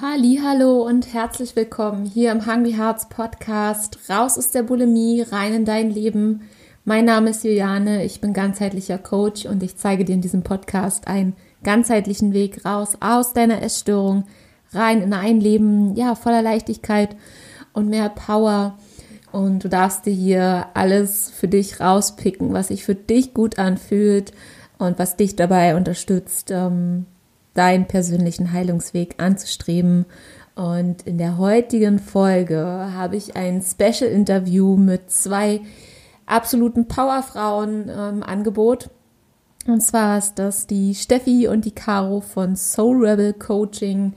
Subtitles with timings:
[0.00, 3.98] Hallo und herzlich willkommen hier im Hungry Hearts Podcast.
[4.08, 6.42] Raus aus der Bulimie, rein in dein Leben.
[6.84, 11.08] Mein Name ist Juliane, ich bin ganzheitlicher Coach und ich zeige dir in diesem Podcast
[11.08, 11.34] einen
[11.64, 14.22] ganzheitlichen Weg raus aus deiner Essstörung,
[14.70, 17.16] rein in ein Leben, ja, voller Leichtigkeit
[17.72, 18.78] und mehr Power.
[19.32, 24.32] Und du darfst dir hier alles für dich rauspicken, was sich für dich gut anfühlt
[24.78, 27.06] und was dich dabei unterstützt, ähm,
[27.58, 30.06] deinen persönlichen Heilungsweg anzustreben.
[30.54, 32.58] Und in der heutigen Folge
[32.94, 35.60] habe ich ein Special-Interview mit zwei
[36.26, 38.90] absoluten Powerfrauen ähm, Angebot.
[39.66, 44.14] Und zwar ist das die Steffi und die Caro von Soul Rebel Coaching.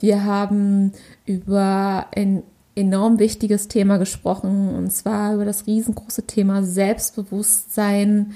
[0.00, 0.92] Wir haben
[1.26, 2.42] über ein
[2.78, 8.32] enorm wichtiges Thema gesprochen, und zwar über das riesengroße Thema Selbstbewusstsein,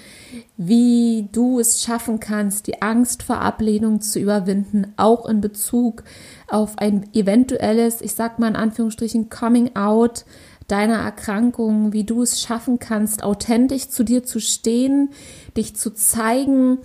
[0.56, 6.04] wie du es schaffen kannst, die Angst vor Ablehnung zu überwinden, auch in Bezug
[6.48, 10.24] auf ein eventuelles, ich sag mal in Anführungsstrichen, Coming Out
[10.68, 15.10] deiner Erkrankung, wie du es schaffen kannst, authentisch zu dir zu stehen,
[15.56, 16.78] dich zu zeigen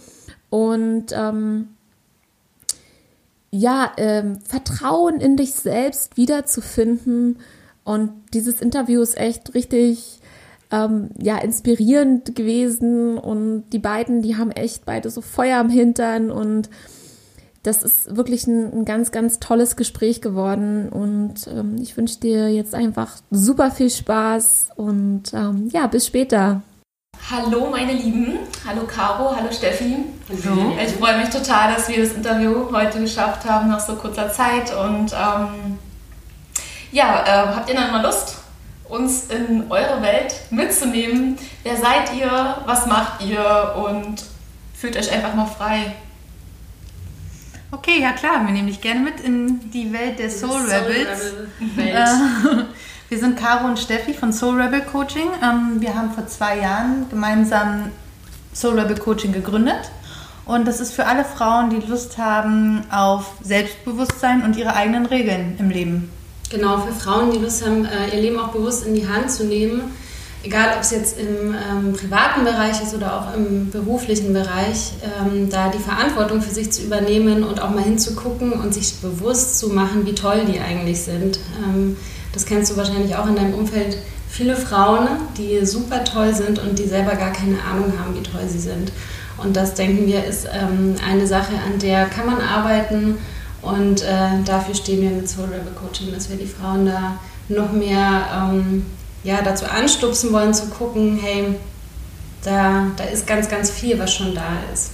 [0.49, 1.69] und ähm,
[3.51, 7.39] ja, ähm, Vertrauen in dich selbst wiederzufinden.
[7.83, 10.19] Und dieses Interview ist echt richtig
[10.71, 13.17] ähm, ja, inspirierend gewesen.
[13.17, 16.29] Und die beiden, die haben echt beide so Feuer am Hintern.
[16.29, 16.69] Und
[17.63, 20.89] das ist wirklich ein, ein ganz, ganz tolles Gespräch geworden.
[20.89, 24.69] Und ähm, ich wünsche dir jetzt einfach super viel Spaß.
[24.75, 26.61] Und ähm, ja, bis später.
[27.29, 29.97] Hallo meine Lieben, hallo Caro, hallo Steffi.
[30.29, 30.77] Hallo.
[30.81, 34.73] Ich freue mich total, dass wir das Interview heute geschafft haben nach so kurzer Zeit.
[34.73, 35.77] Und ähm,
[36.93, 38.37] ja, äh, habt ihr dann mal Lust,
[38.87, 41.37] uns in eure Welt mitzunehmen?
[41.63, 42.61] Wer seid ihr?
[42.65, 43.75] Was macht ihr?
[43.75, 44.23] Und
[44.73, 45.95] fühlt euch einfach mal frei.
[47.71, 51.33] Okay, ja klar, wir nehmen dich gerne mit in die Welt der Soul, Soul Rebels.
[51.59, 52.67] Rebel Welt.
[53.09, 55.29] Wir sind Caro und Steffi von Soul Rebel Coaching.
[55.41, 57.91] Ähm, wir haben vor zwei Jahren gemeinsam
[58.53, 59.91] Soul Rebel Coaching gegründet.
[60.45, 65.55] Und das ist für alle Frauen, die Lust haben auf Selbstbewusstsein und ihre eigenen Regeln
[65.57, 66.09] im Leben.
[66.49, 69.45] Genau, für Frauen, die Lust haben, äh, ihr Leben auch bewusst in die Hand zu
[69.45, 69.83] nehmen.
[70.43, 75.49] Egal, ob es jetzt im ähm, privaten Bereich ist oder auch im beruflichen Bereich, ähm,
[75.49, 79.69] da die Verantwortung für sich zu übernehmen und auch mal hinzugucken und sich bewusst zu
[79.69, 81.39] machen, wie toll die eigentlich sind.
[81.63, 81.95] Ähm,
[82.33, 83.97] das kennst du wahrscheinlich auch in deinem Umfeld,
[84.29, 85.07] viele Frauen,
[85.37, 88.91] die super toll sind und die selber gar keine Ahnung haben, wie toll sie sind.
[89.37, 93.17] Und das, denken wir, ist ähm, eine Sache, an der kann man arbeiten.
[93.61, 97.71] Und äh, dafür stehen wir mit Soul Rebel Coaching, dass wir die Frauen da noch
[97.71, 98.85] mehr ähm,
[99.23, 101.55] ja, dazu anstupsen wollen, zu gucken, hey,
[102.43, 104.91] da, da ist ganz, ganz viel, was schon da ist.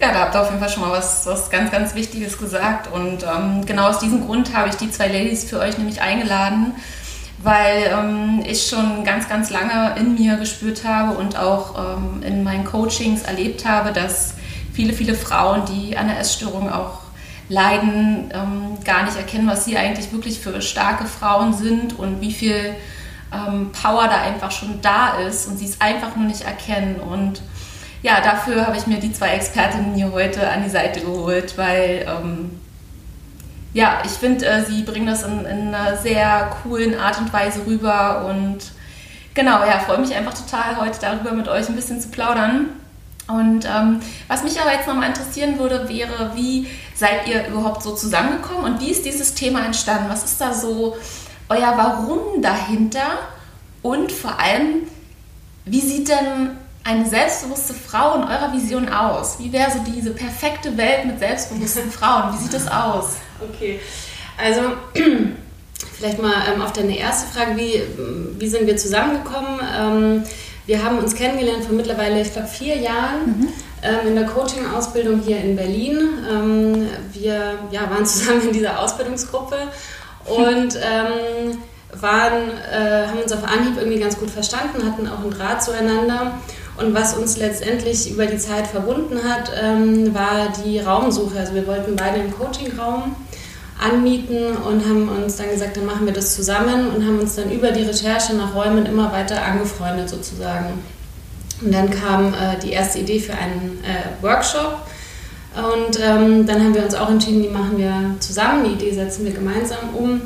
[0.00, 2.90] Ja, da habt ihr auf jeden Fall schon mal was, was ganz, ganz Wichtiges gesagt.
[2.90, 6.72] Und ähm, genau aus diesem Grund habe ich die zwei Ladies für euch nämlich eingeladen,
[7.42, 12.42] weil ähm, ich schon ganz, ganz lange in mir gespürt habe und auch ähm, in
[12.42, 14.34] meinen Coachings erlebt habe, dass
[14.72, 17.00] viele, viele Frauen, die an der Essstörung auch
[17.50, 22.32] leiden, ähm, gar nicht erkennen, was sie eigentlich wirklich für starke Frauen sind und wie
[22.32, 22.74] viel
[23.34, 26.96] ähm, Power da einfach schon da ist und sie es einfach nur nicht erkennen.
[26.96, 27.42] Und
[28.02, 32.06] ja, dafür habe ich mir die zwei Expertinnen hier heute an die Seite geholt, weil
[32.08, 32.60] ähm,
[33.72, 37.66] ja, ich finde, äh, sie bringen das in, in, einer sehr coolen Art und Weise
[37.66, 38.58] rüber und
[39.34, 42.70] genau, ja, freue mich einfach total, heute darüber mit euch ein bisschen zu plaudern.
[43.28, 46.66] Und ähm, was mich aber jetzt nochmal interessieren würde, wäre, wie
[46.96, 50.08] seid ihr überhaupt so zusammengekommen und wie ist dieses Thema entstanden?
[50.08, 50.96] Was ist da so
[51.48, 53.20] euer Warum dahinter?
[53.82, 54.82] Und vor allem,
[55.64, 56.56] wie sieht denn
[56.90, 59.38] eine selbstbewusste Frau in eurer Vision aus?
[59.38, 62.34] Wie wäre so diese perfekte Welt mit selbstbewussten Frauen?
[62.34, 63.16] Wie sieht das aus?
[63.40, 63.80] Okay,
[64.36, 64.60] also
[65.96, 67.82] vielleicht mal ähm, auf deine erste Frage, wie,
[68.38, 69.60] wie sind wir zusammengekommen?
[69.78, 70.24] Ähm,
[70.66, 73.48] wir haben uns kennengelernt vor mittlerweile, ich glaube, vier Jahren mhm.
[73.82, 75.98] ähm, in der Coaching-Ausbildung hier in Berlin.
[76.30, 79.56] Ähm, wir ja, waren zusammen in dieser Ausbildungsgruppe
[80.26, 81.58] und ähm,
[81.92, 86.32] waren, äh, haben uns auf Anhieb irgendwie ganz gut verstanden, hatten auch einen Draht zueinander
[86.80, 91.38] und was uns letztendlich über die Zeit verbunden hat, ähm, war die Raumsuche.
[91.38, 93.14] Also wir wollten beide einen Coachingraum
[93.80, 97.50] anmieten und haben uns dann gesagt, dann machen wir das zusammen und haben uns dann
[97.50, 100.82] über die Recherche nach Räumen immer weiter angefreundet sozusagen.
[101.62, 104.80] Und dann kam äh, die erste Idee für einen äh, Workshop
[105.54, 109.24] und ähm, dann haben wir uns auch entschieden, die machen wir zusammen, die Idee setzen
[109.24, 110.20] wir gemeinsam um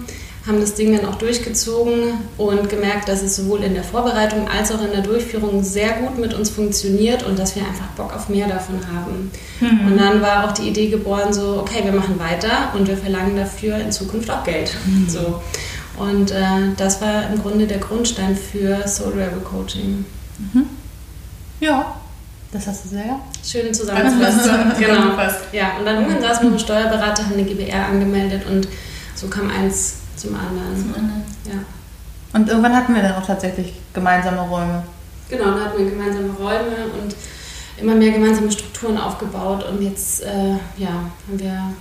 [0.47, 4.71] haben das Ding dann auch durchgezogen und gemerkt, dass es sowohl in der Vorbereitung als
[4.73, 8.29] auch in der Durchführung sehr gut mit uns funktioniert und dass wir einfach Bock auf
[8.29, 9.31] mehr davon haben.
[9.61, 9.87] Mhm.
[9.87, 13.37] Und dann war auch die Idee geboren, so, okay, wir machen weiter und wir verlangen
[13.37, 14.75] dafür in Zukunft auch Geld.
[14.85, 15.09] Mhm.
[15.09, 15.41] So.
[15.97, 20.05] Und äh, das war im Grunde der Grundstein für Soul Rebel Coaching.
[20.39, 20.67] Mhm.
[21.61, 21.95] Ja,
[22.53, 24.51] das hast du sehr schön zusammengefasst.
[24.79, 25.17] genau.
[25.53, 28.69] Ja, und dann irgendwann saßen wir mit dem Steuerberater, haben eine GBR angemeldet und
[29.15, 30.77] so kam eins zum anderen.
[30.77, 31.25] Zum anderen.
[31.45, 31.61] Ja.
[32.33, 34.83] Und irgendwann hatten wir dann auch tatsächlich gemeinsame Räume.
[35.29, 37.15] Genau, dann hatten wir gemeinsame Räume und
[37.77, 41.75] immer mehr gemeinsame Strukturen aufgebaut und jetzt äh, ja, haben wir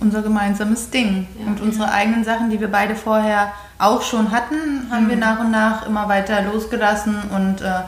[0.00, 1.26] unser gemeinsames Ding.
[1.38, 1.46] Ja.
[1.46, 5.10] Und unsere eigenen Sachen, die wir beide vorher auch schon hatten, haben mhm.
[5.10, 7.82] wir nach und nach immer weiter losgelassen und äh,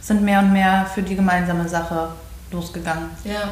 [0.00, 2.10] sind mehr und mehr für die gemeinsame Sache
[2.52, 3.10] losgegangen.
[3.24, 3.48] Ja.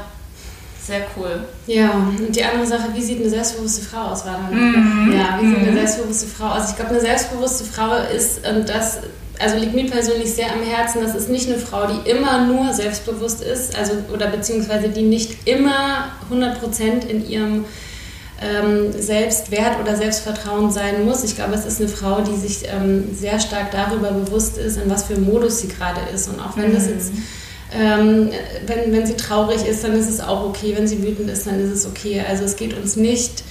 [0.86, 1.40] Sehr cool.
[1.66, 4.54] Ja, und die andere Sache, wie sieht eine selbstbewusste Frau aus, war dann.
[4.54, 5.12] Mhm.
[5.12, 5.76] Ja, wie sieht eine mhm.
[5.76, 6.70] selbstbewusste Frau aus?
[6.70, 8.98] Ich glaube, eine selbstbewusste Frau ist, und das
[9.38, 12.72] also liegt mir persönlich sehr am Herzen, das ist nicht eine Frau, die immer nur
[12.72, 17.64] selbstbewusst ist, also oder beziehungsweise die nicht immer 100% in ihrem
[18.42, 21.24] ähm, Selbstwert oder Selbstvertrauen sein muss.
[21.24, 24.90] Ich glaube, es ist eine Frau, die sich ähm, sehr stark darüber bewusst ist, in
[24.90, 26.28] was für Modus sie gerade ist.
[26.28, 26.74] Und auch wenn mhm.
[26.74, 27.12] das jetzt,
[27.76, 28.30] ähm,
[28.66, 30.74] wenn, wenn sie traurig ist, dann ist es auch okay.
[30.76, 32.22] Wenn sie wütend ist, dann ist es okay.
[32.28, 33.42] Also es geht uns nicht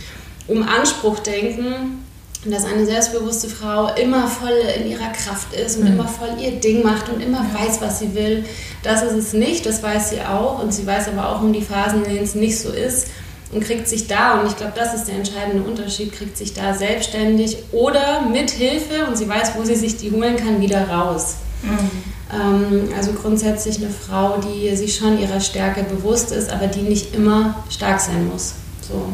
[0.47, 2.03] um Anspruchdenken,
[2.45, 5.93] dass eine selbstbewusste Frau immer voll in ihrer Kraft ist und mhm.
[5.93, 8.45] immer voll ihr Ding macht und immer weiß, was sie will.
[8.83, 11.61] Das ist es nicht, das weiß sie auch und sie weiß aber auch um die
[11.61, 13.07] Phasen, in denen es nicht so ist
[13.53, 16.73] und kriegt sich da, und ich glaube, das ist der entscheidende Unterschied, kriegt sich da
[16.73, 21.35] selbstständig oder mit Hilfe, und sie weiß, wo sie sich die holen kann, wieder raus.
[21.61, 22.12] Mhm.
[22.33, 27.13] Ähm, also grundsätzlich eine Frau, die sich schon ihrer Stärke bewusst ist, aber die nicht
[27.13, 28.55] immer stark sein muss.
[28.81, 29.07] So.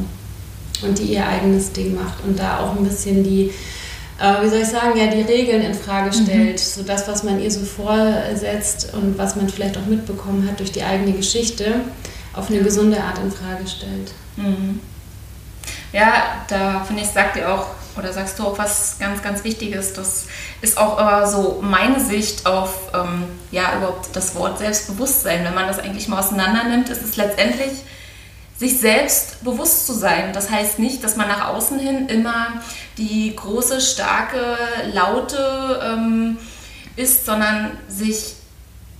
[0.86, 3.52] Und die ihr eigenes Ding macht und da auch ein bisschen die,
[4.20, 6.24] äh, wie soll ich sagen, ja, die Regeln in Frage mhm.
[6.24, 6.54] stellt.
[6.54, 6.58] Mhm.
[6.58, 10.72] So das, was man ihr so vorsetzt und was man vielleicht auch mitbekommen hat durch
[10.72, 11.82] die eigene Geschichte,
[12.34, 14.14] auf eine gesunde Art in Frage stellt.
[14.38, 14.80] Mhm.
[15.92, 17.66] Ja, da finde ich, sagt ihr auch,
[18.00, 19.94] oder sagst du auch was ganz, ganz Wichtiges.
[19.94, 20.26] Das
[20.62, 25.44] ist auch äh, so meine Sicht auf ähm, ja, überhaupt das Wort Selbstbewusstsein.
[25.44, 27.72] Wenn man das eigentlich mal auseinander nimmt, ist es letztendlich
[28.58, 30.34] sich selbst bewusst zu sein.
[30.34, 32.62] Das heißt nicht, dass man nach außen hin immer
[32.98, 34.58] die große, starke,
[34.94, 36.38] laute ähm,
[36.96, 38.34] ist, sondern sich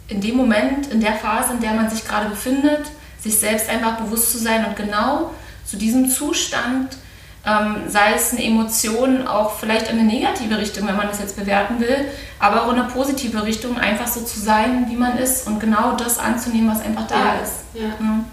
[0.08, 2.86] in dem Moment, in der Phase, in der man sich gerade befindet,
[3.20, 5.34] sich selbst einfach bewusst zu sein und genau
[5.66, 6.98] zu diesem Zustand,
[7.46, 11.38] ähm, sei es eine Emotion, auch vielleicht in eine negative Richtung, wenn man das jetzt
[11.38, 12.06] bewerten will,
[12.40, 15.96] aber auch in eine positive Richtung, einfach so zu sein, wie man ist und genau
[15.96, 17.34] das anzunehmen, was einfach da ja.
[17.36, 17.54] ist.
[17.74, 17.88] Ja.
[18.00, 18.26] Mhm.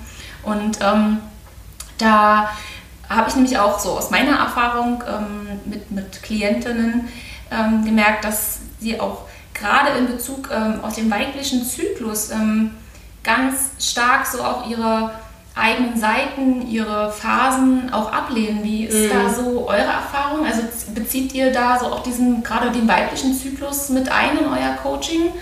[0.42, 1.18] Und ähm,
[1.98, 2.50] da
[3.08, 7.08] habe ich nämlich auch so aus meiner Erfahrung ähm, mit, mit Klientinnen
[7.50, 9.22] ähm, gemerkt, dass sie auch
[9.54, 12.72] gerade in Bezug ähm, auf den weiblichen Zyklus ähm,
[13.22, 15.12] ganz stark so auch ihre
[15.56, 18.62] eigenen Seiten, ihre Phasen auch ablehnen.
[18.62, 19.10] Wie ist mhm.
[19.10, 20.46] da so eure Erfahrung?
[20.46, 20.62] Also
[20.94, 25.32] bezieht ihr da so auch diesen, gerade den weiblichen Zyklus mit ein in euer Coaching?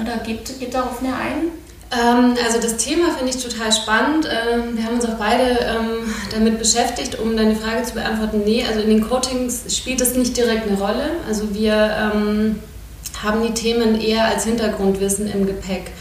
[0.00, 1.50] Oder geht, geht darauf mehr ein?
[1.90, 4.26] Ähm, also das Thema finde ich total spannend.
[4.26, 8.42] Ähm, wir haben uns auch beide ähm, damit beschäftigt, um deine Frage zu beantworten.
[8.44, 11.10] Nee, also in den Coachings spielt das nicht direkt eine Rolle.
[11.26, 12.12] Also wir
[13.22, 15.92] haben die Themen eher als Hintergrundwissen im Gepäck.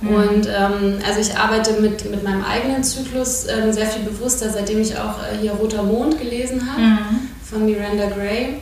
[0.00, 0.08] Mhm.
[0.08, 4.80] Und ähm, also ich arbeite mit, mit meinem eigenen Zyklus ähm, sehr viel bewusster, seitdem
[4.80, 7.28] ich auch äh, hier Roter Mond gelesen habe mhm.
[7.42, 8.58] von Miranda Gray.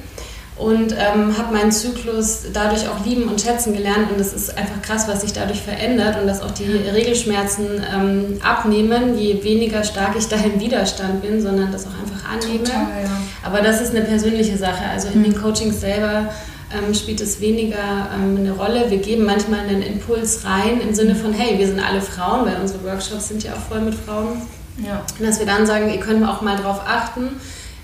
[0.59, 4.11] Und ähm, habe meinen Zyklus dadurch auch lieben und schätzen gelernt.
[4.11, 8.41] Und es ist einfach krass, was sich dadurch verändert und dass auch die Regelschmerzen ähm,
[8.43, 12.65] abnehmen, je weniger stark ich da im Widerstand bin, sondern das auch einfach annehme.
[12.65, 13.11] Total, ja.
[13.45, 14.85] Aber das ist eine persönliche Sache.
[14.91, 15.25] Also in mhm.
[15.25, 16.31] den Coachings selber
[16.73, 18.91] ähm, spielt es weniger ähm, eine Rolle.
[18.91, 22.61] Wir geben manchmal einen Impuls rein im Sinne von, hey, wir sind alle Frauen, weil
[22.61, 24.43] unsere Workshops sind ja auch voll mit Frauen.
[24.85, 25.05] Ja.
[25.19, 27.41] Und dass wir dann sagen, ihr könnt auch mal darauf achten,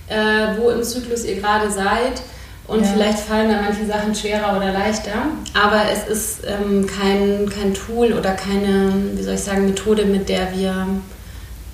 [0.09, 2.23] äh, wo im Zyklus ihr gerade seid.
[2.67, 2.91] Und ja.
[2.93, 5.13] vielleicht fallen dann manche Sachen schwerer oder leichter.
[5.55, 10.29] Aber es ist ähm, kein, kein Tool oder keine, wie soll ich sagen, Methode, mit
[10.29, 10.87] der wir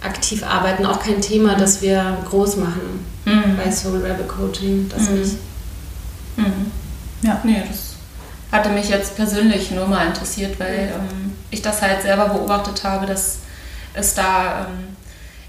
[0.02, 0.86] aktiv arbeiten.
[0.86, 3.56] Auch kein Thema, das wir groß machen mhm.
[3.56, 4.88] bei Soul Rebel Coaching.
[4.88, 5.18] Das mhm.
[5.18, 5.32] nicht.
[6.36, 6.72] Mhm.
[7.28, 7.40] Ja.
[7.44, 7.96] Nee, das
[8.50, 13.04] hatte mich jetzt persönlich nur mal interessiert, weil ähm, ich das halt selber beobachtet habe,
[13.04, 13.40] dass
[13.92, 14.96] es da ähm,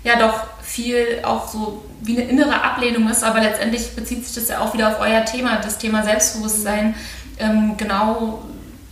[0.03, 4.49] ja doch viel auch so wie eine innere Ablehnung ist, aber letztendlich bezieht sich das
[4.49, 6.95] ja auch wieder auf euer Thema, das Thema Selbstbewusstsein,
[7.39, 8.43] ähm, genau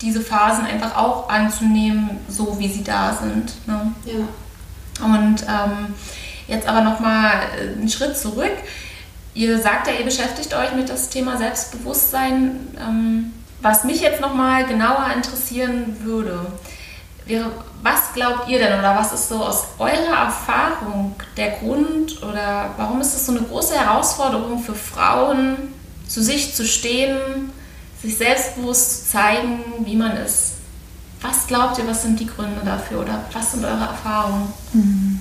[0.01, 3.51] diese Phasen einfach auch anzunehmen, so wie sie da sind.
[3.67, 3.91] Ne?
[4.05, 5.05] Ja.
[5.05, 5.93] Und ähm,
[6.47, 7.31] jetzt aber nochmal
[7.77, 8.53] einen Schritt zurück
[9.37, 12.75] Ihr sagt ja, ihr beschäftigt euch mit das Thema Selbstbewusstsein.
[12.79, 16.47] Ähm, was mich jetzt nochmal genauer interessieren würde,
[17.27, 17.51] wäre,
[17.83, 22.99] was glaubt ihr denn oder was ist so aus eurer Erfahrung der Grund oder warum
[22.99, 25.71] ist es so eine große Herausforderung für Frauen,
[26.07, 27.51] zu sich zu stehen,
[28.01, 30.53] sich selbstbewusst zu zeigen, wie man ist?
[31.21, 34.51] Was glaubt ihr, was sind die Gründe dafür oder was sind eure Erfahrungen?
[34.73, 35.19] Mhm.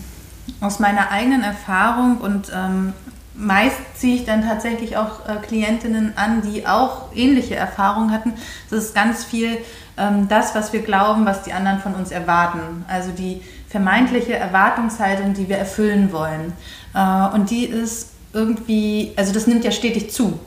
[0.62, 2.94] Aus meiner eigenen Erfahrung und ähm,
[3.36, 8.34] meist ziehe ich dann tatsächlich auch äh, Klientinnen an, die auch ähnliche Erfahrungen hatten.
[8.70, 9.58] Das ist ganz viel
[9.96, 12.84] ähm, das, was wir glauben, was die anderen von uns erwarten.
[12.88, 16.52] Also die vermeintliche Erwartungshaltung, die wir erfüllen wollen.
[16.94, 20.38] Äh, und die ist irgendwie, also das nimmt ja stetig zu.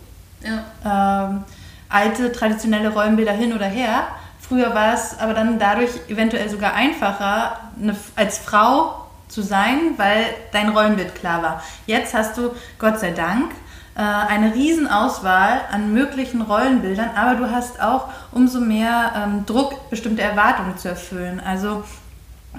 [0.43, 1.29] Ja.
[1.29, 1.43] Ähm,
[1.89, 4.07] alte traditionelle Rollenbilder hin oder her.
[4.39, 10.25] Früher war es aber dann dadurch eventuell sogar einfacher, eine, als Frau zu sein, weil
[10.51, 11.63] dein Rollenbild klar war.
[11.85, 13.51] Jetzt hast du, Gott sei Dank,
[13.95, 20.21] äh, eine Riesenauswahl an möglichen Rollenbildern, aber du hast auch umso mehr ähm, Druck, bestimmte
[20.21, 21.39] Erwartungen zu erfüllen.
[21.39, 21.83] Also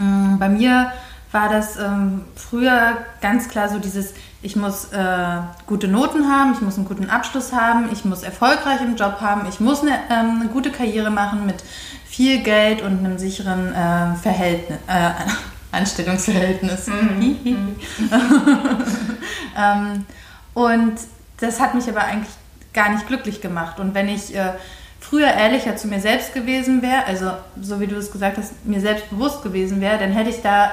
[0.01, 0.93] ähm, bei mir
[1.33, 6.61] war das ähm, früher ganz klar so dieses, ich muss äh, gute Noten haben, ich
[6.61, 10.41] muss einen guten Abschluss haben, ich muss erfolgreich im Job haben, ich muss eine, ähm,
[10.41, 11.63] eine gute Karriere machen mit
[12.05, 14.79] viel Geld und einem sicheren äh, Verhältnis.
[15.73, 16.87] Anstellungsverhältnis.
[16.87, 17.39] Mhm.
[17.45, 17.77] mhm.
[19.57, 20.07] ähm,
[20.55, 20.95] und
[21.39, 22.35] das hat mich aber eigentlich
[22.73, 23.81] gar nicht glücklich gemacht.
[23.81, 24.53] Und wenn ich äh,
[25.01, 28.81] früher ehrlicher zu mir selbst gewesen wäre, also so wie du es gesagt hast, mir
[28.81, 30.73] selbst bewusst gewesen wäre, dann hätte ich da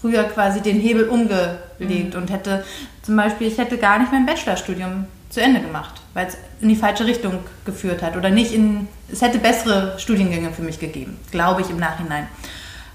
[0.00, 2.20] früher quasi den Hebel umgelegt mhm.
[2.20, 2.64] und hätte
[3.02, 6.76] zum Beispiel, ich hätte gar nicht mein Bachelorstudium zu Ende gemacht, weil es in die
[6.76, 11.60] falsche Richtung geführt hat oder nicht in, es hätte bessere Studiengänge für mich gegeben, glaube
[11.60, 12.26] ich im Nachhinein.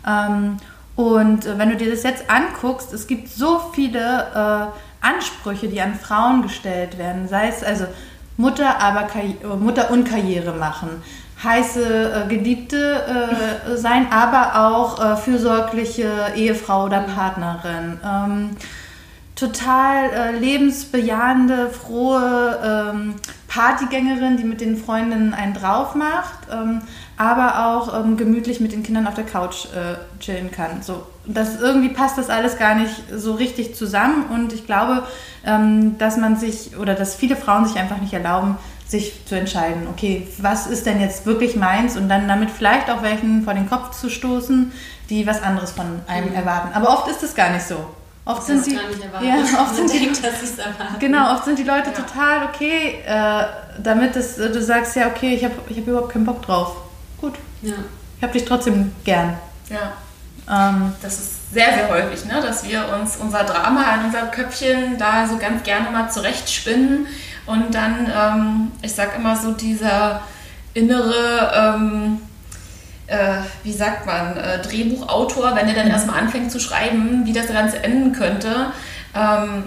[0.08, 0.58] Ähm,
[0.96, 5.82] und äh, wenn du dir das jetzt anguckst, es gibt so viele äh, Ansprüche, die
[5.82, 7.86] an Frauen gestellt werden, sei es also
[8.38, 10.90] Mutter, aber Karri äh, Mutter und Karriere machen,
[11.44, 18.00] heiße äh, Geliebte äh, sein, aber auch äh, fürsorgliche Ehefrau oder Partnerin.
[18.06, 18.50] Ähm,
[19.36, 23.16] total lebensbejahende, frohe ähm,
[23.48, 26.48] Partygängerin, die mit den Freundinnen einen drauf macht.
[26.52, 26.82] Ähm,
[27.24, 30.82] aber auch ähm, gemütlich mit den Kindern auf der Couch äh, chillen kann.
[30.82, 35.04] So, das irgendwie passt das alles gar nicht so richtig zusammen und ich glaube,
[35.46, 39.88] ähm, dass man sich oder dass viele Frauen sich einfach nicht erlauben, sich zu entscheiden,
[39.90, 43.70] okay, was ist denn jetzt wirklich meins und dann damit vielleicht auch welchen vor den
[43.70, 44.74] Kopf zu stoßen,
[45.10, 46.36] die was anderes von einem mhm.
[46.36, 46.74] erwarten.
[46.74, 47.78] Aber oft ist es gar nicht so.
[48.26, 50.22] Oft sind die, ja, oft sind die, denkt,
[51.00, 52.04] genau, oft sind die Leute ja.
[52.04, 53.44] total okay, äh,
[53.82, 56.83] damit das, du sagst ja, okay, ich habe ich hab überhaupt keinen Bock drauf
[57.24, 57.36] gut.
[57.62, 57.76] Ja.
[58.18, 59.38] Ich habe dich trotzdem gern.
[59.70, 59.94] Ja.
[60.50, 62.42] Ähm, das ist sehr, sehr häufig, ne?
[62.42, 67.08] dass wir uns unser Drama in unserem Köpfchen da so ganz gerne mal zurechtspinnen
[67.46, 70.22] und dann, ähm, ich sag immer so, dieser
[70.74, 72.20] innere, ähm,
[73.08, 75.92] äh, wie sagt man, äh, Drehbuchautor, wenn er dann mhm.
[75.92, 78.74] erstmal anfängt zu schreiben, wie das Ganze enden könnte.
[79.16, 79.64] Ähm,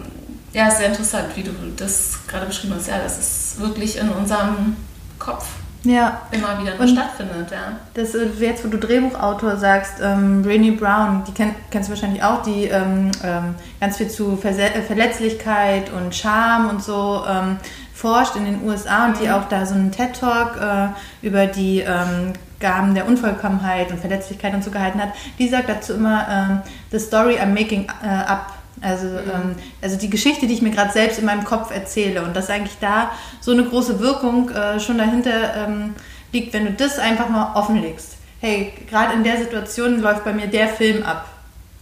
[0.53, 2.89] ja, ist sehr interessant, wie du das gerade beschrieben hast.
[2.89, 4.77] Ja, das ist wirklich in unserem
[5.19, 5.47] Kopf
[5.89, 6.21] ja.
[6.31, 7.51] immer wieder und stattfindet.
[7.51, 7.77] Ja.
[7.95, 12.23] Das, äh, jetzt, wo du Drehbuchautor sagst, ähm, Rainy Brown, die kenn, kennst du wahrscheinlich
[12.23, 17.57] auch, die ähm, ähm, ganz viel zu Verse äh, Verletzlichkeit und Charme und so ähm,
[17.95, 19.35] forscht in den USA und die mhm.
[19.35, 24.65] auch da so einen TED-Talk äh, über die ähm, Gaben der Unvollkommenheit und Verletzlichkeit und
[24.65, 25.11] so gehalten hat.
[25.39, 29.19] Die sagt dazu immer, ähm, The story I'm making uh, up also, mhm.
[29.33, 32.51] ähm, also die Geschichte, die ich mir gerade selbst in meinem Kopf erzähle und dass
[32.51, 35.95] eigentlich da so eine große Wirkung äh, schon dahinter ähm,
[36.33, 38.17] liegt, wenn du das einfach mal offenlegst.
[38.41, 41.27] Hey, gerade in der Situation läuft bei mir der Film ab.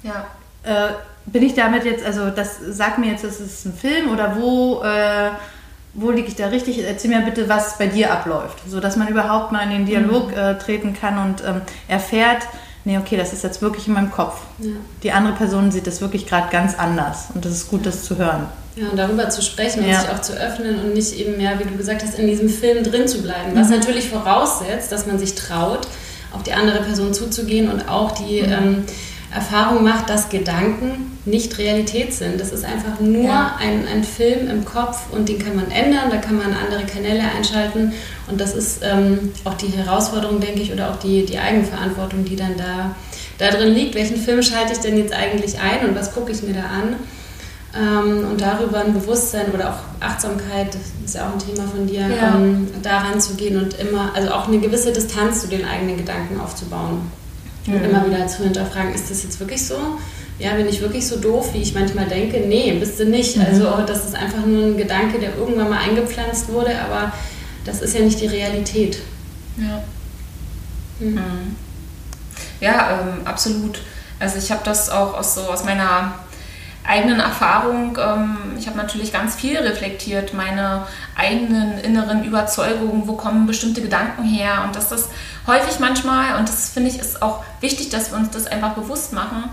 [0.02, 0.26] Ja.
[0.62, 0.92] Äh,
[1.26, 4.82] bin ich damit jetzt, also das sagt mir jetzt, das ist ein Film oder wo,
[4.82, 5.30] äh,
[5.94, 6.84] wo liege ich da richtig?
[6.84, 10.30] Erzähl mir bitte, was bei dir abläuft, so dass man überhaupt mal in den Dialog
[10.30, 10.38] mhm.
[10.38, 12.42] äh, treten kann und ähm, erfährt,
[12.84, 14.40] nee, okay, das ist jetzt wirklich in meinem Kopf.
[14.58, 14.70] Ja.
[15.02, 18.16] Die andere Person sieht das wirklich gerade ganz anders und das ist gut, das zu
[18.16, 18.46] hören.
[18.76, 19.94] Ja, und darüber zu sprechen ja.
[19.94, 22.48] und sich auch zu öffnen und nicht eben mehr, wie du gesagt hast, in diesem
[22.48, 23.52] Film drin zu bleiben.
[23.54, 23.76] Was mhm.
[23.76, 25.86] natürlich voraussetzt, dass man sich traut,
[26.32, 28.52] auf die andere Person zuzugehen und auch die mhm.
[28.52, 28.84] ähm,
[29.34, 32.40] Erfahrung macht, dass Gedanken nicht Realität sind.
[32.40, 33.56] Das ist einfach nur ja.
[33.58, 37.22] ein, ein Film im Kopf und den kann man ändern, da kann man andere Kanäle
[37.36, 37.92] einschalten
[38.30, 42.36] und das ist ähm, auch die Herausforderung, denke ich, oder auch die, die Eigenverantwortung, die
[42.36, 42.94] dann da,
[43.38, 43.96] da drin liegt.
[43.96, 46.96] Welchen Film schalte ich denn jetzt eigentlich ein und was gucke ich mir da an?
[47.76, 51.88] Ähm, und darüber ein Bewusstsein oder auch Achtsamkeit, das ist ja auch ein Thema von
[51.88, 52.36] dir, ja.
[52.36, 56.38] ähm, daran zu gehen und immer, also auch eine gewisse Distanz zu den eigenen Gedanken
[56.38, 57.10] aufzubauen.
[57.66, 57.74] Mhm.
[57.74, 59.76] Und immer wieder zu hinterfragen, ist das jetzt wirklich so?
[60.38, 62.40] ja, bin ich wirklich so doof, wie ich manchmal denke?
[62.40, 63.36] Nee, bist du nicht.
[63.36, 63.44] Mhm.
[63.44, 67.12] Also das ist einfach nur ein Gedanke, der irgendwann mal eingepflanzt wurde, aber
[67.64, 68.98] das ist ja nicht die Realität.
[69.56, 69.82] Ja.
[70.98, 71.56] Mhm.
[72.60, 73.80] Ja, ähm, absolut.
[74.18, 76.14] Also ich habe das auch aus, so aus meiner
[76.84, 80.86] eigenen Erfahrung, ähm, ich habe natürlich ganz viel reflektiert, meine
[81.16, 85.08] eigenen inneren Überzeugungen, wo kommen bestimmte Gedanken her und dass das
[85.46, 89.12] häufig manchmal, und das finde ich ist auch wichtig, dass wir uns das einfach bewusst
[89.12, 89.44] machen,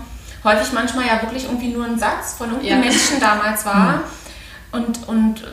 [0.44, 2.88] häufig manchmal ja wirklich irgendwie nur ein Satz von irgendeinem ja.
[2.90, 3.96] Menschen damals war.
[3.96, 4.02] Mhm.
[4.72, 5.44] Und, und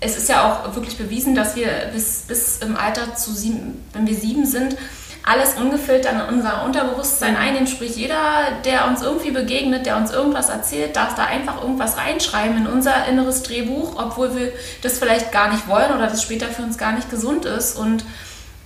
[0.00, 4.06] es ist ja auch wirklich bewiesen, dass wir bis, bis im Alter zu sieben, wenn
[4.06, 4.76] wir sieben sind,
[5.24, 7.66] alles ungefiltert in unser Unterbewusstsein einnehmen.
[7.66, 12.58] Sprich, jeder, der uns irgendwie begegnet, der uns irgendwas erzählt, darf da einfach irgendwas reinschreiben
[12.58, 14.52] in unser inneres Drehbuch, obwohl wir
[14.82, 17.76] das vielleicht gar nicht wollen oder das später für uns gar nicht gesund ist.
[17.76, 18.04] Und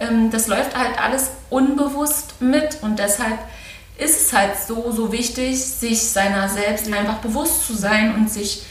[0.00, 2.78] ähm, das läuft halt alles unbewusst mit.
[2.82, 3.38] Und deshalb
[3.98, 8.62] ist es halt so, so wichtig, sich seiner selbst einfach bewusst zu sein und sich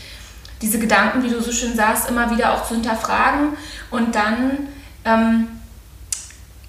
[0.62, 3.58] diese Gedanken, wie du so schön sagst, immer wieder auch zu hinterfragen
[3.92, 4.70] und dann,
[5.04, 5.48] ähm,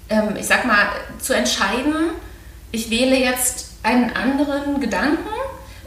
[0.09, 0.87] ähm, ich sag mal,
[1.19, 1.93] zu entscheiden,
[2.71, 5.27] ich wähle jetzt einen anderen Gedanken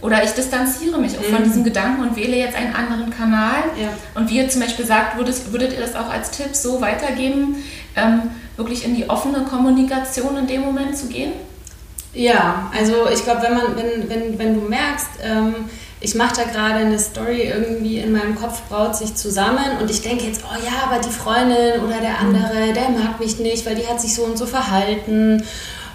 [0.00, 1.34] oder ich distanziere mich auch mhm.
[1.34, 3.62] von diesem Gedanken und wähle jetzt einen anderen Kanal.
[3.80, 3.88] Ja.
[4.14, 7.56] Und wie ihr zum Beispiel sagt, würdet, würdet ihr das auch als Tipp so weitergeben,
[7.96, 8.22] ähm,
[8.56, 11.32] wirklich in die offene Kommunikation in dem Moment zu gehen?
[12.12, 15.54] Ja, also ich glaube, wenn man, wenn, wenn, wenn du merkst, ähm,
[16.00, 20.00] ich mache da gerade eine Story irgendwie in meinem Kopf braut sich zusammen und ich
[20.00, 23.75] denke jetzt, oh ja, aber die Freundin oder der andere, der mag mich nicht, weil
[23.75, 25.42] die hat sich so und so verhalten.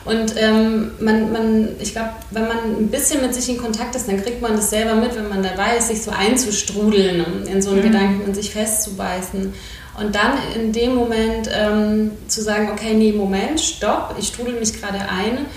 [0.05, 4.07] Und ähm, man, man, ich glaube, wenn man ein bisschen mit sich in Kontakt ist,
[4.07, 7.71] dann kriegt man das selber mit, wenn man dabei ist, sich so einzustrudeln, in so
[7.71, 7.91] einen mhm.
[7.91, 9.51] Gedanken und sich festzubeißen.
[9.97, 14.79] Und dann in dem Moment ähm, zu sagen, okay, nee, Moment, stopp, ich strudel mich
[14.79, 15.47] gerade ein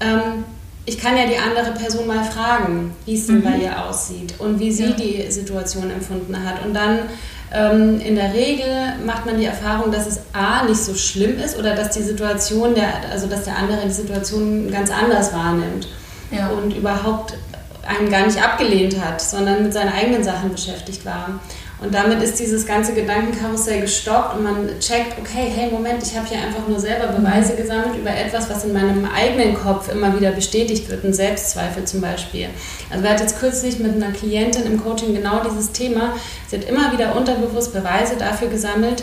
[0.00, 0.44] ähm,
[0.84, 3.44] ich kann ja die andere Person mal fragen, wie es denn mhm.
[3.44, 4.92] bei ihr aussieht und wie sie ja.
[4.92, 6.64] die Situation empfunden hat.
[6.64, 7.00] Und dann
[7.52, 11.56] ähm, in der Regel macht man die Erfahrung, dass es A nicht so schlimm ist
[11.58, 15.88] oder dass die Situation, der, also dass der andere die Situation ganz anders wahrnimmt
[16.30, 16.48] ja.
[16.48, 17.34] und überhaupt
[17.86, 21.40] einen gar nicht abgelehnt hat, sondern mit seinen eigenen Sachen beschäftigt war.
[21.82, 26.28] Und damit ist dieses ganze Gedankenkarussell gestoppt und man checkt, okay, hey, Moment, ich habe
[26.28, 30.30] hier einfach nur selber Beweise gesammelt über etwas, was in meinem eigenen Kopf immer wieder
[30.30, 32.48] bestätigt wird, ein Selbstzweifel zum Beispiel.
[32.88, 36.14] Also wir hatten jetzt kürzlich mit einer Klientin im Coaching genau dieses Thema.
[36.46, 39.02] Sie hat immer wieder unterbewusst Beweise dafür gesammelt,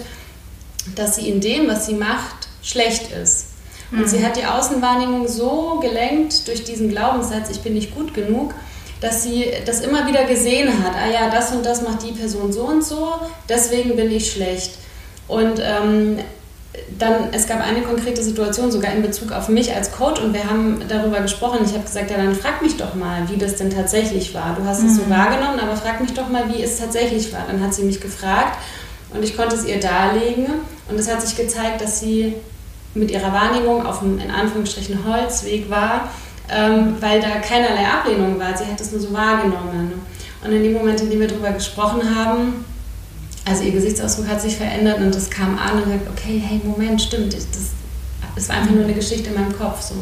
[0.95, 3.47] dass sie in dem, was sie macht, schlecht ist.
[3.91, 4.07] Und mhm.
[4.07, 8.53] sie hat die Außenwahrnehmung so gelenkt durch diesen Glaubenssatz, ich bin nicht gut genug,
[9.01, 10.93] dass sie das immer wieder gesehen hat.
[10.95, 13.13] Ah ja, das und das macht die Person so und so,
[13.47, 14.73] deswegen bin ich schlecht.
[15.27, 16.19] Und ähm,
[16.97, 20.49] dann, es gab eine konkrete Situation, sogar in Bezug auf mich als Coach, und wir
[20.49, 21.59] haben darüber gesprochen.
[21.63, 24.55] Ich habe gesagt, ja, dann frag mich doch mal, wie das denn tatsächlich war.
[24.59, 25.11] Du hast es so mhm.
[25.11, 27.45] wahrgenommen, aber frag mich doch mal, wie es tatsächlich war.
[27.47, 28.57] Dann hat sie mich gefragt
[29.13, 30.47] und ich konnte es ihr darlegen.
[30.89, 32.33] Und es hat sich gezeigt, dass sie
[32.95, 36.09] mit ihrer Wahrnehmung auf dem, in Anführungsstrichen, Holzweg war
[36.51, 38.57] ähm, weil da keinerlei Ablehnung war.
[38.57, 39.93] Sie hat es nur so wahrgenommen.
[40.43, 42.65] Und in dem Moment, in dem wir darüber gesprochen haben,
[43.45, 47.01] also ihr Gesichtsausdruck hat sich verändert und das kam an und sagt, okay, hey, Moment,
[47.01, 47.47] stimmt, das,
[48.35, 49.81] das war einfach nur eine Geschichte in meinem Kopf.
[49.81, 49.95] So.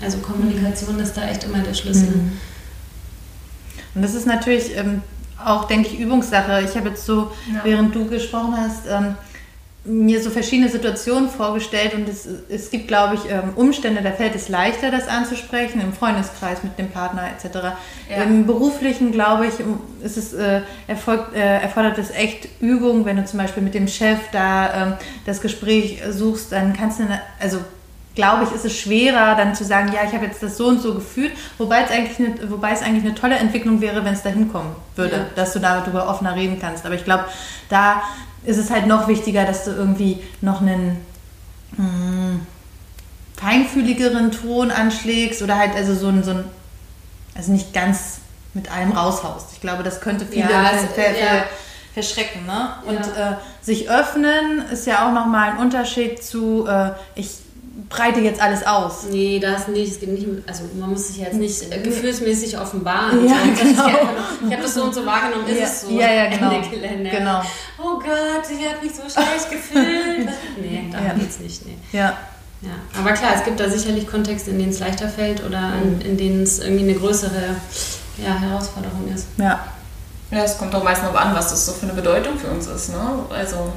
[0.00, 2.08] Also Kommunikation ist da echt immer der Schlüssel.
[2.08, 2.32] Mhm.
[3.94, 5.02] Und das ist natürlich ähm,
[5.44, 6.62] auch, denke ich, Übungssache.
[6.62, 7.60] Ich habe jetzt so, ja.
[7.64, 9.16] während du gesprochen hast, ähm,
[9.84, 14.34] mir so verschiedene Situationen vorgestellt und es, es gibt, glaube ich, ähm, Umstände, da fällt
[14.34, 17.56] es leichter, das anzusprechen, im Freundeskreis, mit dem Partner etc.
[18.10, 18.22] Ja.
[18.24, 19.54] Im beruflichen, glaube ich,
[20.04, 23.88] ist es, äh, erfolgt, äh, erfordert es echt Übung, wenn du zum Beispiel mit dem
[23.88, 24.92] Chef da ähm,
[25.24, 27.04] das Gespräch suchst, dann kannst du,
[27.38, 27.60] also
[28.14, 30.82] glaube ich, ist es schwerer, dann zu sagen, ja, ich habe jetzt das so und
[30.82, 34.22] so gefühlt, wobei es eigentlich eine, wobei es eigentlich eine tolle Entwicklung wäre, wenn es
[34.22, 35.26] dahin kommen würde, ja.
[35.36, 36.84] dass du darüber offener reden kannst.
[36.84, 37.24] Aber ich glaube,
[37.70, 38.02] da
[38.44, 41.04] ist es halt noch wichtiger, dass du irgendwie noch einen
[41.76, 42.46] mh, hm,
[43.36, 46.44] feinfühligeren Ton anschlägst oder halt also so ein, so ein,
[47.34, 48.18] also nicht ganz
[48.54, 49.48] mit allem raushaust.
[49.52, 51.44] Ich glaube, das könnte viele ja, das, ver, ja.
[51.94, 52.44] verschrecken.
[52.46, 52.70] Ne?
[52.86, 53.32] Und ja.
[53.32, 57.38] äh, sich öffnen ist ja auch nochmal ein Unterschied zu, äh, ich
[57.88, 59.04] breite jetzt alles aus.
[59.10, 59.92] Nee, das nicht.
[59.92, 63.26] Es geht nicht also man muss sich jetzt nicht äh, gefühlsmäßig offenbaren.
[63.26, 63.88] Ja, genau.
[64.46, 65.64] Ich habe das so und so wahrgenommen, ist ja.
[65.64, 65.90] es so.
[65.90, 66.50] Ja, ja, genau.
[67.10, 67.42] Genau.
[67.78, 70.28] Oh Gott, ich habe mich so schlecht gefühlt.
[70.60, 71.14] nee, darum ja.
[71.14, 71.66] geht's nicht.
[71.66, 71.76] Nee.
[71.92, 72.16] Ja.
[72.62, 75.94] Ja, aber klar, es gibt da sicherlich Kontexte, in denen es leichter fällt oder in,
[75.94, 76.00] mhm.
[76.02, 77.56] in denen es irgendwie eine größere
[78.18, 79.28] ja, Herausforderung ist.
[79.38, 79.60] Ja.
[80.30, 82.66] Ja, es kommt doch meistens noch an, was das so für eine Bedeutung für uns
[82.66, 82.90] ist.
[82.90, 83.00] Ne?
[83.30, 83.72] Also,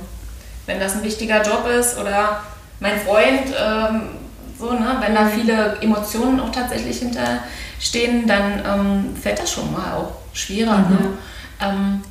[0.65, 2.43] wenn das ein wichtiger Job ist oder
[2.79, 4.01] mein Freund, ähm,
[4.59, 7.39] so, ne, wenn da viele Emotionen auch tatsächlich hinterstehen,
[7.83, 10.77] stehen, dann ähm, fällt das schon mal auch schwerer.
[10.77, 10.89] Mhm.
[10.89, 11.17] Ne?
[11.61, 12.01] Ähm,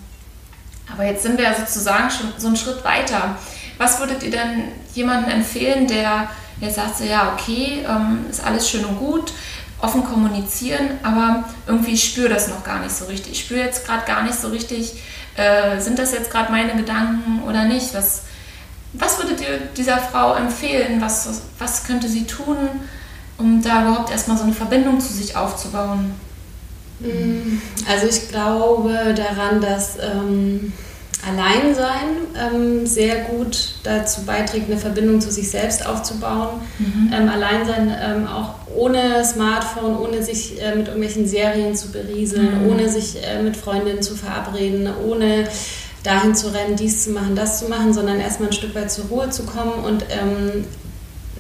[0.93, 3.37] aber jetzt sind wir ja sozusagen schon so einen Schritt weiter.
[3.79, 6.29] Was würdet ihr denn jemandem empfehlen, der
[6.61, 9.33] jetzt sagt, so, ja, okay, ähm, ist alles schön und gut,
[9.81, 13.33] offen kommunizieren, aber irgendwie spüre das noch gar nicht so richtig.
[13.33, 15.03] Ich spüre jetzt gerade gar nicht so richtig,
[15.37, 17.95] äh, sind das jetzt gerade meine Gedanken oder nicht?
[17.95, 18.25] Was,
[18.93, 21.01] was würdet ihr dieser Frau empfehlen?
[21.01, 22.57] Was, was könnte sie tun,
[23.39, 26.13] um da überhaupt erstmal so eine Verbindung zu sich aufzubauen?
[27.01, 30.73] Mm, also ich glaube daran, dass ähm,
[31.27, 36.61] Alleinsein ähm, sehr gut dazu beiträgt, eine Verbindung zu sich selbst aufzubauen.
[36.79, 37.13] Mhm.
[37.13, 42.71] Ähm, Alleinsein ähm, auch ohne Smartphone, ohne sich äh, mit irgendwelchen Serien zu berieseln, mhm.
[42.71, 45.47] ohne sich äh, mit Freundinnen zu verabreden, ohne
[46.03, 49.07] dahin zu rennen, dies zu machen, das zu machen, sondern erstmal ein Stück weit zur
[49.07, 50.65] Ruhe zu kommen und ähm,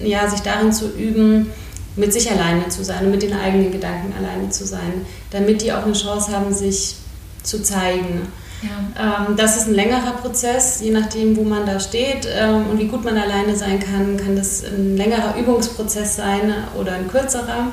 [0.01, 1.51] ja, sich darin zu üben,
[1.97, 5.73] mit sich alleine zu sein und mit den eigenen Gedanken alleine zu sein, damit die
[5.73, 6.97] auch eine Chance haben, sich
[7.43, 8.29] zu zeigen.
[8.63, 9.27] Ja.
[9.29, 12.87] Ähm, das ist ein längerer Prozess, je nachdem, wo man da steht ähm, und wie
[12.87, 17.67] gut man alleine sein kann, kann das ein längerer Übungsprozess sein oder ein kürzerer.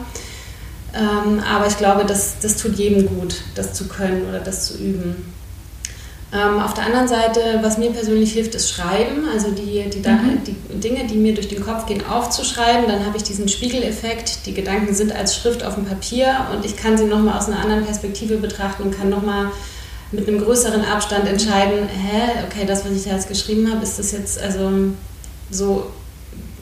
[0.93, 4.77] Ähm, aber ich glaube, das, das tut jedem gut, das zu können oder das zu
[4.79, 5.31] üben.
[6.31, 9.27] Ähm, auf der anderen Seite, was mir persönlich hilft, ist Schreiben.
[9.33, 10.43] Also die, die, mhm.
[10.45, 12.87] die, Dinge, die mir durch den Kopf gehen, aufzuschreiben.
[12.87, 14.45] Dann habe ich diesen Spiegeleffekt.
[14.45, 17.59] Die Gedanken sind als Schrift auf dem Papier und ich kann sie nochmal aus einer
[17.59, 19.47] anderen Perspektive betrachten und kann nochmal
[20.11, 23.99] mit einem größeren Abstand entscheiden, hä, okay, das, was ich da jetzt geschrieben habe, ist
[23.99, 24.71] das jetzt, also
[25.51, 25.91] so,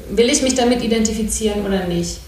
[0.10, 2.20] will ich mich damit identifizieren oder nicht?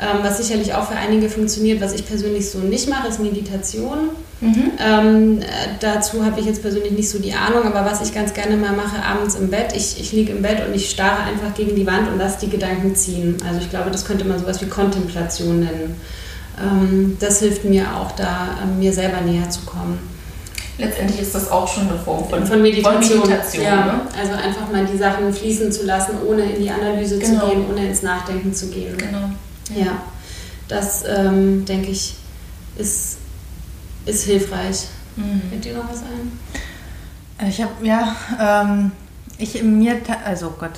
[0.00, 4.10] Ähm, was sicherlich auch für einige funktioniert, was ich persönlich so nicht mache, ist Meditation.
[4.40, 4.72] Mhm.
[4.78, 5.44] Ähm, äh,
[5.80, 8.72] dazu habe ich jetzt persönlich nicht so die Ahnung, aber was ich ganz gerne mal
[8.72, 11.86] mache, abends im Bett, ich, ich liege im Bett und ich starre einfach gegen die
[11.86, 13.36] Wand und lasse die Gedanken ziehen.
[13.46, 16.00] Also ich glaube, das könnte man sowas wie Kontemplation nennen.
[16.60, 19.98] Ähm, das hilft mir auch da, ähm, mir selber näher zu kommen
[20.78, 23.02] letztendlich ist das auch schon eine Form von, von Meditation.
[23.02, 23.86] Von Meditation ja.
[23.86, 24.00] ne?
[24.18, 27.40] Also einfach mal die Sachen fließen zu lassen, ohne in die Analyse genau.
[27.40, 28.96] zu gehen, ohne ins Nachdenken zu gehen.
[28.96, 29.30] Genau.
[29.74, 30.02] Ja, ja.
[30.68, 32.14] das ähm, denke ich
[32.78, 33.18] ist,
[34.06, 34.86] ist hilfreich.
[35.16, 35.42] Mhm.
[35.50, 36.38] Fällt dir noch was ein?
[37.38, 38.92] Äh, ich habe, ja, ähm,
[39.38, 40.72] ich mir, also Gott,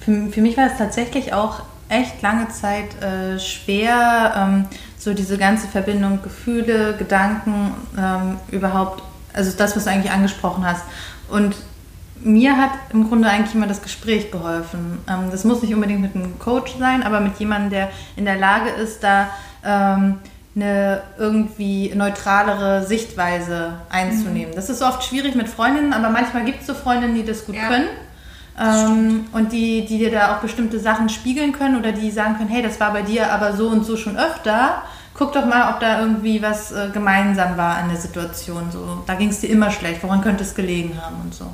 [0.00, 4.66] für, für mich war es tatsächlich auch echt lange Zeit äh, schwer, ähm,
[4.98, 10.82] so diese ganze Verbindung Gefühle, Gedanken ähm, überhaupt also das, was du eigentlich angesprochen hast.
[11.28, 11.56] Und
[12.22, 14.98] mir hat im Grunde eigentlich immer das Gespräch geholfen.
[15.08, 18.36] Ähm, das muss nicht unbedingt mit einem Coach sein, aber mit jemandem, der in der
[18.36, 19.30] Lage ist, da
[19.64, 20.18] ähm,
[20.56, 24.50] eine irgendwie neutralere Sichtweise einzunehmen.
[24.50, 24.56] Mhm.
[24.56, 27.54] Das ist oft schwierig mit Freundinnen, aber manchmal gibt es so Freundinnen, die das gut
[27.54, 27.68] ja.
[27.68, 27.88] können.
[28.58, 32.50] Ähm, und die, die dir da auch bestimmte Sachen spiegeln können oder die sagen können,
[32.50, 34.82] hey, das war bei dir aber so und so schon öfter
[35.20, 38.70] guck doch mal, ob da irgendwie was äh, gemeinsam war an der Situation.
[38.72, 41.44] So, da ging es dir immer schlecht, woran könnte es gelegen haben und so.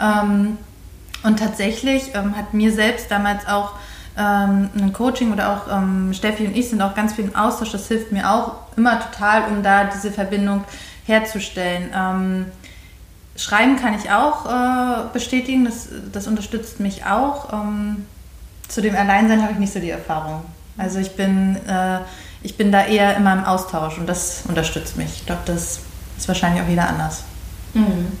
[0.00, 0.56] Ähm,
[1.22, 3.72] und tatsächlich ähm, hat mir selbst damals auch
[4.16, 7.72] ähm, ein Coaching oder auch ähm, Steffi und ich sind auch ganz viel im Austausch.
[7.72, 10.64] Das hilft mir auch immer total, um da diese Verbindung
[11.06, 11.90] herzustellen.
[11.94, 12.46] Ähm,
[13.36, 17.52] schreiben kann ich auch äh, bestätigen, das, das unterstützt mich auch.
[17.52, 18.06] Ähm,
[18.68, 20.42] zu dem Alleinsein habe ich nicht so die Erfahrung.
[20.76, 21.98] Also ich bin äh,
[22.44, 25.10] ich bin da eher immer im Austausch und das unterstützt mich.
[25.16, 25.80] Ich glaube, das
[26.16, 27.24] ist wahrscheinlich auch wieder anders.
[27.72, 28.12] Mhm.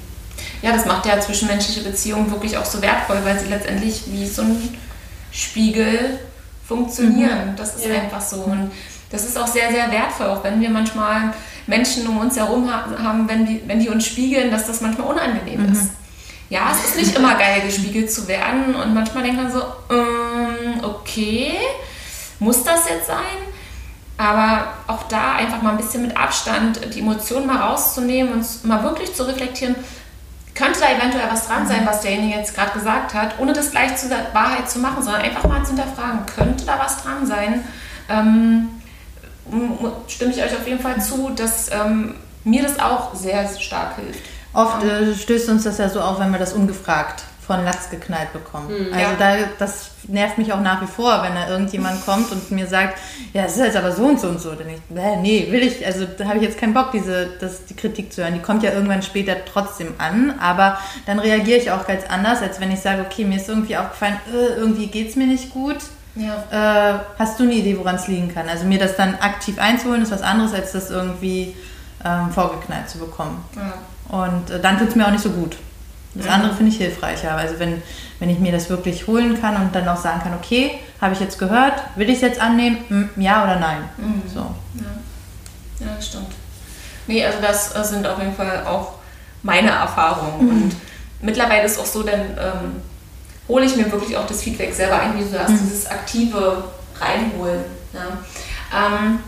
[0.62, 4.42] Ja, das macht ja zwischenmenschliche Beziehungen wirklich auch so wertvoll, weil sie letztendlich wie so
[4.42, 4.76] ein
[5.34, 6.20] Spiegel
[6.66, 7.52] funktionieren.
[7.52, 7.56] Mhm.
[7.56, 7.94] Das ist ja.
[7.94, 8.36] einfach so.
[8.36, 8.70] Und
[9.10, 11.34] das ist auch sehr, sehr wertvoll, auch wenn wir manchmal
[11.66, 15.66] Menschen um uns herum haben, wenn die, wenn die uns spiegeln, dass das manchmal unangenehm
[15.66, 15.72] mhm.
[15.72, 15.90] ist.
[16.50, 20.84] Ja, es ist nicht immer geil, gespiegelt zu werden und manchmal denkt man so, ähm,
[20.84, 21.54] okay,
[22.38, 23.38] muss das jetzt sein?
[24.16, 28.82] Aber auch da einfach mal ein bisschen mit Abstand die Emotionen mal rauszunehmen und mal
[28.84, 29.74] wirklich zu reflektieren,
[30.54, 33.96] könnte da eventuell was dran sein, was derjenige jetzt gerade gesagt hat, ohne das gleich
[33.96, 37.64] zur Wahrheit zu machen, sondern einfach mal zu hinterfragen, könnte da was dran sein?
[38.08, 38.68] Ähm,
[40.08, 42.14] stimme ich euch auf jeden Fall zu, dass ähm,
[42.44, 44.20] mir das auch sehr stark hilft.
[44.52, 48.32] Oft äh, stößt uns das ja so auf, wenn wir das ungefragt von Latz geknallt
[48.32, 48.68] bekommen.
[48.68, 49.16] Mhm, also ja.
[49.18, 52.98] da, das nervt mich auch nach wie vor, wenn da irgendjemand kommt und mir sagt,
[53.32, 54.52] ja, es ist jetzt aber so und so und so.
[54.52, 54.80] Dann ich,
[55.20, 58.22] nee, will ich, also da habe ich jetzt keinen Bock, diese, das, die Kritik zu
[58.22, 58.34] hören.
[58.34, 62.60] Die kommt ja irgendwann später trotzdem an, aber dann reagiere ich auch ganz anders, als
[62.60, 65.78] wenn ich sage, okay, mir ist irgendwie aufgefallen, äh, irgendwie geht es mir nicht gut.
[66.16, 66.94] Ja.
[66.94, 68.48] Äh, hast du eine Idee, woran es liegen kann?
[68.48, 71.56] Also mir das dann aktiv einzuholen, ist was anderes, als das irgendwie
[72.04, 73.44] ähm, vorgeknallt zu bekommen.
[73.56, 73.74] Ja.
[74.16, 75.56] Und äh, dann tut es mir auch nicht so gut.
[76.14, 77.32] Das andere finde ich hilfreicher.
[77.32, 77.82] Also wenn,
[78.20, 81.20] wenn ich mir das wirklich holen kann und dann auch sagen kann, okay, habe ich
[81.20, 83.88] jetzt gehört, will ich es jetzt annehmen, hm, ja oder nein.
[83.96, 84.22] Mhm.
[84.32, 84.40] So.
[84.40, 85.86] Ja.
[85.86, 86.28] Ja, das stimmt.
[87.06, 88.94] Nee, also das sind auf jeden Fall auch
[89.42, 90.44] meine Erfahrungen.
[90.44, 90.62] Mhm.
[90.62, 90.76] Und
[91.20, 92.82] mittlerweile ist es auch so, dann ähm,
[93.48, 95.58] hole ich mir wirklich auch das Feedback selber ein, wie du sagst, mhm.
[95.58, 96.64] dieses aktive
[97.00, 97.64] Reinholen.
[97.92, 98.86] Ja.
[98.86, 99.18] Ähm,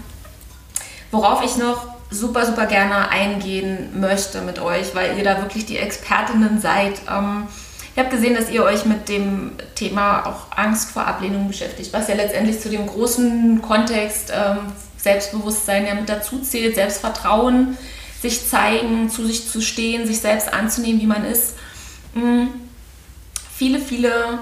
[1.11, 5.79] worauf ich noch super, super gerne eingehen möchte mit euch, weil ihr da wirklich die
[5.79, 7.01] Expertinnen seid.
[7.11, 7.49] Ähm,
[7.95, 12.09] ich habe gesehen, dass ihr euch mit dem Thema auch Angst vor Ablehnung beschäftigt, was
[12.09, 14.59] ja letztendlich zu dem großen Kontext ähm,
[14.99, 17.79] Selbstbewusstsein ja mit dazu zählt, Selbstvertrauen,
[18.21, 21.55] sich zeigen, zu sich zu stehen, sich selbst anzunehmen, wie man ist.
[22.15, 22.49] Mhm.
[23.57, 24.41] Viele, viele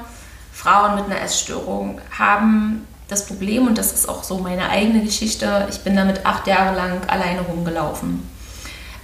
[0.52, 5.66] Frauen mit einer Essstörung haben das Problem, und das ist auch so meine eigene Geschichte,
[5.70, 8.28] ich bin damit acht Jahre lang alleine rumgelaufen.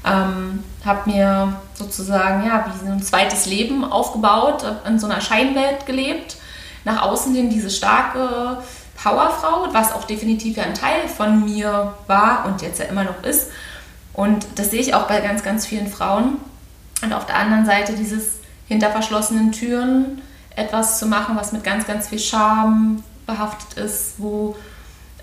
[0.05, 6.37] Ähm, habe mir sozusagen ja, wie ein zweites Leben aufgebaut, in so einer Scheinwelt gelebt,
[6.85, 8.59] nach außen hin diese starke
[9.03, 13.51] Powerfrau, was auch definitiv ein Teil von mir war und jetzt ja immer noch ist.
[14.15, 16.39] Und das sehe ich auch bei ganz, ganz vielen Frauen.
[17.03, 20.23] Und auf der anderen Seite dieses hinter verschlossenen Türen
[20.57, 24.57] etwas zu machen, was mit ganz, ganz viel Scham behaftet ist, wo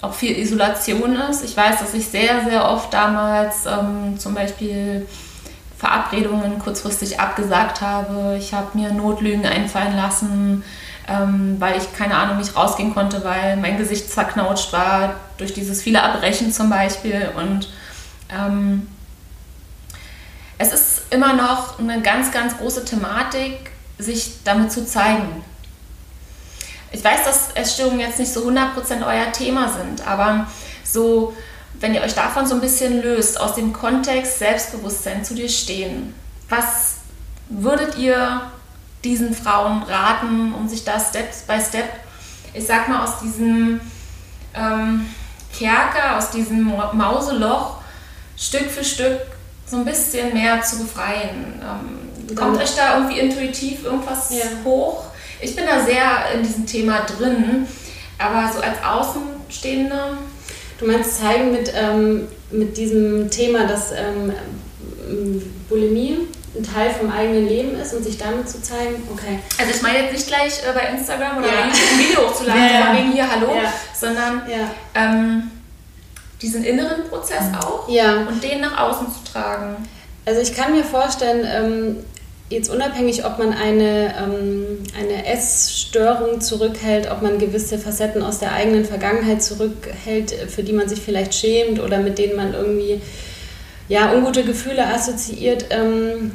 [0.02, 1.44] auch viel Isolation ist.
[1.44, 5.08] Ich weiß, dass ich sehr, sehr oft damals ähm, zum Beispiel
[5.78, 8.38] Verabredungen kurzfristig abgesagt habe.
[8.40, 10.64] Ich habe mir Notlügen einfallen lassen,
[11.08, 15.82] ähm, weil ich keine Ahnung nicht rausgehen konnte, weil mein Gesicht zerknautscht war durch dieses
[15.82, 17.30] viele Abbrechen zum Beispiel.
[17.36, 17.70] Und
[18.30, 18.88] ähm,
[20.58, 25.44] es ist immer noch eine ganz, ganz große Thematik, sich damit zu zeigen.
[26.92, 30.48] Ich weiß, dass Essstörungen jetzt nicht so 100% euer Thema sind, aber
[30.84, 31.34] so,
[31.80, 36.14] wenn ihr euch davon so ein bisschen löst, aus dem Kontext Selbstbewusstsein zu dir stehen,
[36.50, 36.96] was
[37.50, 38.42] würdet ihr
[39.04, 41.90] diesen Frauen raten, um sich da Step by Step,
[42.54, 43.80] ich sag mal, aus diesem
[44.54, 45.06] ähm,
[45.58, 47.78] Kerker, aus diesem Mauseloch
[48.38, 49.20] Stück für Stück
[49.66, 51.62] so ein bisschen mehr zu befreien?
[51.62, 54.46] Ähm, kommt euch da irgendwie intuitiv irgendwas ja.
[54.64, 55.07] hoch?
[55.40, 57.68] Ich bin da sehr in diesem Thema drin,
[58.18, 60.18] aber so als Außenstehende.
[60.80, 64.34] Du meinst zeigen mit, ähm, mit diesem Thema, dass ähm,
[65.70, 69.40] Bulimie ein Teil vom eigenen Leben ist und sich damit zu zeigen, okay.
[69.60, 71.64] Also ich meine jetzt nicht gleich äh, bei Instagram oder ja.
[71.64, 72.98] ein Video hochzuladen, ja, ja.
[72.98, 73.74] wegen hier Hallo, ja.
[73.94, 74.42] sondern
[74.96, 75.52] ähm,
[76.42, 79.88] diesen inneren Prozess auch und den nach außen zu tragen.
[80.26, 81.98] Also ich kann mir vorstellen, ähm,
[82.50, 88.54] jetzt unabhängig, ob man eine, ähm, eine Essstörung zurückhält, ob man gewisse Facetten aus der
[88.54, 93.02] eigenen Vergangenheit zurückhält, für die man sich vielleicht schämt oder mit denen man irgendwie
[93.90, 95.66] ja, ungute Gefühle assoziiert.
[95.72, 96.32] Ähm,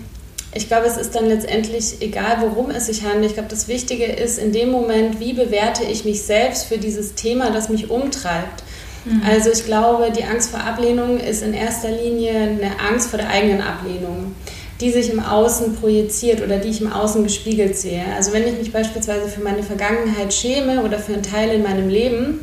[0.55, 3.27] ich glaube, es ist dann letztendlich egal, worum es sich handelt.
[3.27, 7.14] Ich glaube, das Wichtige ist in dem Moment, wie bewerte ich mich selbst für dieses
[7.14, 8.62] Thema, das mich umtreibt.
[9.07, 9.22] Mhm.
[9.27, 13.31] Also ich glaube, die Angst vor Ablehnung ist in erster Linie eine Angst vor der
[13.31, 14.35] eigenen Ablehnung
[14.83, 18.03] die sich im Außen projiziert oder die ich im Außen gespiegelt sehe.
[18.16, 21.88] Also wenn ich mich beispielsweise für meine Vergangenheit schäme oder für einen Teil in meinem
[21.88, 22.40] Leben,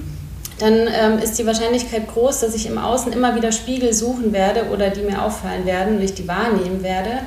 [0.58, 4.70] dann ähm, ist die Wahrscheinlichkeit groß, dass ich im Außen immer wieder Spiegel suchen werde
[4.74, 7.20] oder die mir auffallen werden und ich die wahrnehmen werde,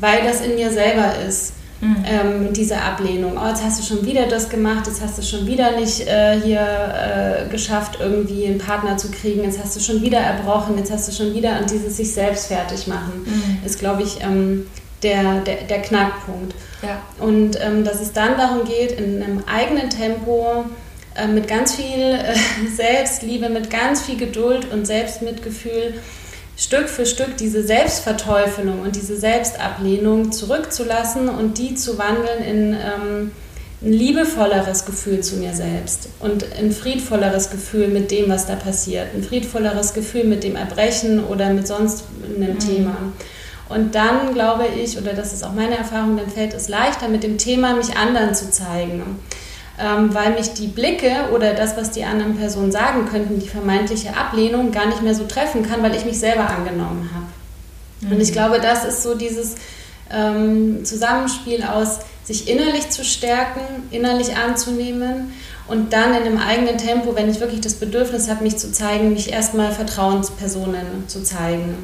[0.00, 1.52] weil das in mir selber ist.
[1.80, 2.04] Mhm.
[2.04, 3.38] Ähm, diese Ablehnung.
[3.40, 6.40] Oh, jetzt hast du schon wieder das gemacht, jetzt hast du schon wieder nicht äh,
[6.40, 10.90] hier äh, geschafft, irgendwie einen Partner zu kriegen, jetzt hast du schon wieder erbrochen, jetzt
[10.90, 13.64] hast du schon wieder an dieses sich selbst fertig machen, mhm.
[13.64, 14.66] ist, glaube ich, ähm,
[15.04, 16.54] der, der, der Knackpunkt.
[16.82, 17.00] Ja.
[17.24, 20.64] Und ähm, dass es dann darum geht, in einem eigenen Tempo,
[21.14, 22.34] äh, mit ganz viel äh,
[22.76, 25.94] Selbstliebe, mit ganz viel Geduld und Selbstmitgefühl
[26.58, 33.30] Stück für Stück diese Selbstverteufelung und diese Selbstablehnung zurückzulassen und die zu wandeln in ähm,
[33.80, 39.14] ein liebevolleres Gefühl zu mir selbst und ein friedvolleres Gefühl mit dem, was da passiert,
[39.14, 42.58] ein friedvolleres Gefühl mit dem Erbrechen oder mit sonst einem mhm.
[42.58, 42.96] Thema.
[43.68, 47.22] Und dann glaube ich, oder das ist auch meine Erfahrung, dann fällt es leichter, mit
[47.22, 49.02] dem Thema mich anderen zu zeigen
[49.78, 54.16] ähm, weil mich die Blicke oder das, was die anderen Personen sagen könnten, die vermeintliche
[54.16, 57.26] Ablehnung gar nicht mehr so treffen kann, weil ich mich selber angenommen habe.
[58.00, 58.12] Mhm.
[58.12, 59.56] Und ich glaube, das ist so dieses
[60.12, 63.60] ähm, Zusammenspiel aus sich innerlich zu stärken,
[63.90, 65.32] innerlich anzunehmen
[65.66, 69.12] und dann in dem eigenen Tempo, wenn ich wirklich das Bedürfnis habe, mich zu zeigen,
[69.12, 71.76] mich erstmal Vertrauenspersonen zu zeigen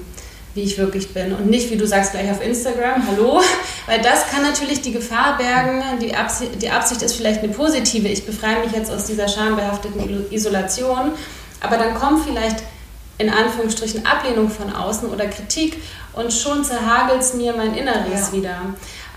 [0.54, 3.40] wie ich wirklich bin und nicht, wie du sagst, gleich auf Instagram, hallo,
[3.86, 8.08] weil das kann natürlich die Gefahr bergen, die Absicht, die Absicht ist vielleicht eine positive,
[8.08, 11.12] ich befreie mich jetzt aus dieser schambehafteten Isolation,
[11.60, 12.62] aber dann kommt vielleicht
[13.18, 15.80] in Anführungsstrichen Ablehnung von außen oder Kritik
[16.14, 18.32] und schon zerhagelt es mir mein Inneres ja.
[18.32, 18.60] wieder.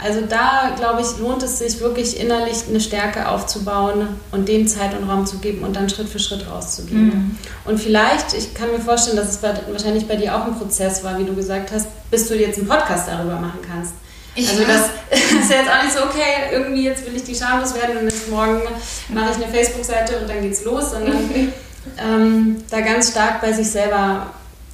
[0.04, 4.96] Also da, glaube ich, lohnt es sich wirklich innerlich eine Stärke aufzubauen und dem Zeit
[4.96, 7.06] und Raum zu geben und dann Schritt für Schritt rauszugehen.
[7.06, 7.38] Mhm.
[7.66, 11.18] Und vielleicht, ich kann mir vorstellen, dass es wahrscheinlich bei dir auch ein Prozess war,
[11.18, 13.94] wie du gesagt hast, bis du jetzt einen Podcast darüber machen kannst.
[14.36, 14.82] Ich also das
[15.42, 18.04] ist ja jetzt auch nicht so, okay, irgendwie jetzt will ich die schamlos werden und
[18.04, 18.62] jetzt morgen
[19.10, 21.18] mache ich eine Facebook-Seite und dann geht's los, sondern
[21.98, 24.28] ähm, da ganz stark bei sich selber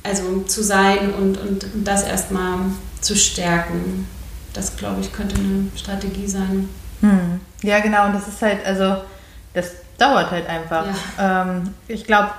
[0.04, 2.58] also zu sein und, und das erstmal
[3.00, 4.06] zu stärken.
[4.54, 6.70] Das, glaube ich, könnte eine Strategie sein.
[7.02, 7.42] Hm.
[7.64, 8.98] Ja, genau, und das ist halt, also
[9.54, 10.86] das dauert halt einfach.
[11.18, 11.42] Ja.
[11.42, 12.30] Ähm, ich glaube,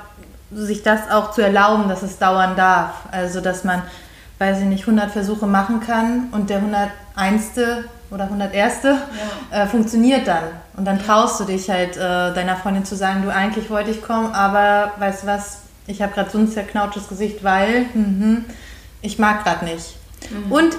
[0.52, 2.94] sich das auch zu erlauben, dass es dauern darf.
[3.10, 3.82] Also, dass man,
[4.38, 7.52] weiß ich nicht, 100 Versuche machen kann und der 101.
[8.10, 8.82] oder 101.
[8.82, 8.98] Ja.
[9.50, 10.44] Äh, funktioniert dann.
[10.76, 14.02] Und dann traust du dich halt, äh, deiner Freundin zu sagen, du eigentlich wollte ich
[14.02, 18.44] kommen, aber weißt du was, ich habe gerade so ein zerknautsches Gesicht, weil mhm,
[19.02, 19.96] ich mag gerade nicht.
[20.30, 20.52] Mhm.
[20.52, 20.76] Und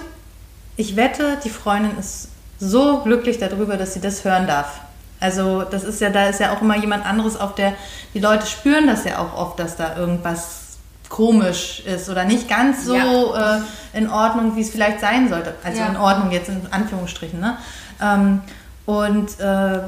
[0.78, 4.82] ich wette, die Freundin ist so glücklich darüber, dass sie das hören darf.
[5.20, 7.74] Also das ist ja, da ist ja auch immer jemand anderes auf der,
[8.14, 10.66] die Leute spüren das ja auch oft, dass da irgendwas
[11.10, 13.58] komisch ist oder nicht ganz so ja.
[13.58, 13.62] äh,
[13.94, 15.56] in Ordnung, wie es vielleicht sein sollte.
[15.64, 15.88] Also ja.
[15.88, 17.40] in Ordnung jetzt in Anführungsstrichen.
[17.40, 17.58] Ne?
[18.02, 18.42] Ähm,
[18.86, 19.80] und äh,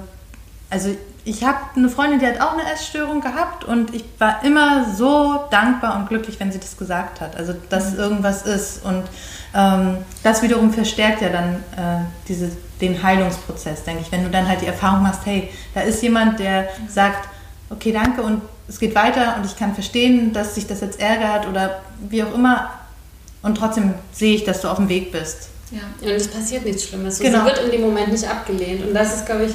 [0.69, 0.95] also
[1.27, 5.43] ich habe eine Freundin, die hat auch eine Essstörung gehabt und ich war immer so
[5.51, 7.35] dankbar und glücklich, wenn sie das gesagt hat.
[7.35, 7.99] Also, dass mhm.
[7.99, 8.85] irgendwas ist.
[8.85, 9.03] Und
[9.53, 14.11] ähm, das wiederum verstärkt ja dann äh, diese, den Heilungsprozess, denke ich.
[14.11, 16.87] Wenn du dann halt die Erfahrung machst, hey, da ist jemand, der mhm.
[16.87, 17.27] sagt,
[17.69, 21.45] okay, danke und es geht weiter und ich kann verstehen, dass sich das jetzt ärgert
[21.47, 22.69] oder wie auch immer.
[23.41, 25.49] Und trotzdem sehe ich, dass du auf dem Weg bist.
[25.71, 27.19] Ja, und es passiert nichts Schlimmes.
[27.19, 27.39] Genau.
[27.39, 28.85] Sie wird in dem Moment nicht abgelehnt.
[28.87, 29.53] Und das ist, glaube ich,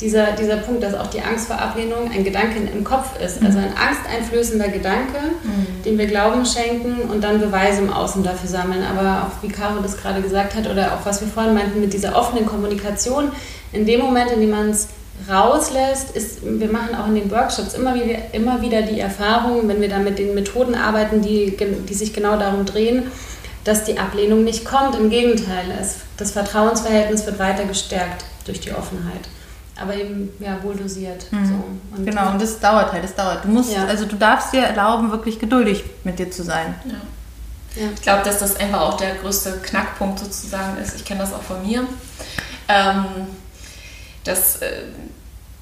[0.00, 3.42] dieser, dieser Punkt, dass auch die Angst vor Ablehnung ein Gedanke im Kopf ist.
[3.42, 5.82] Also ein angsteinflößender Gedanke, mhm.
[5.84, 8.82] dem wir Glauben schenken und dann Beweise im Außen dafür sammeln.
[8.82, 11.92] Aber auch wie Caro das gerade gesagt hat oder auch was wir vorhin meinten mit
[11.94, 13.32] dieser offenen Kommunikation,
[13.72, 14.88] in dem Moment, in dem man es
[15.30, 19.80] rauslässt, ist, wir machen auch in den Workshops immer wieder, immer wieder die Erfahrung, wenn
[19.80, 23.04] wir da mit den Methoden arbeiten, die, die sich genau darum drehen,
[23.64, 24.94] dass die Ablehnung nicht kommt.
[24.94, 29.26] Im Gegenteil, es, das Vertrauensverhältnis wird weiter gestärkt durch die Offenheit
[29.80, 31.30] aber eben ja wohl dosiert.
[31.30, 31.46] Mhm.
[31.46, 31.96] So.
[31.96, 33.44] Und genau, und das dauert halt, das dauert.
[33.44, 33.84] Du musst, ja.
[33.84, 36.74] also du darfst dir erlauben, wirklich geduldig mit dir zu sein.
[36.84, 36.94] Ja.
[37.76, 37.88] Ja.
[37.94, 40.96] Ich glaube, dass das einfach auch der größte Knackpunkt sozusagen ist.
[40.96, 41.86] Ich kenne das auch von mir.
[42.68, 43.04] Ähm,
[44.24, 44.84] das, äh,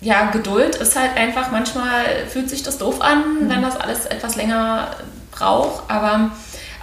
[0.00, 3.50] ja, Geduld ist halt einfach, manchmal fühlt sich das doof an, mhm.
[3.50, 4.92] wenn das alles etwas länger
[5.32, 5.90] braucht.
[5.90, 6.30] Aber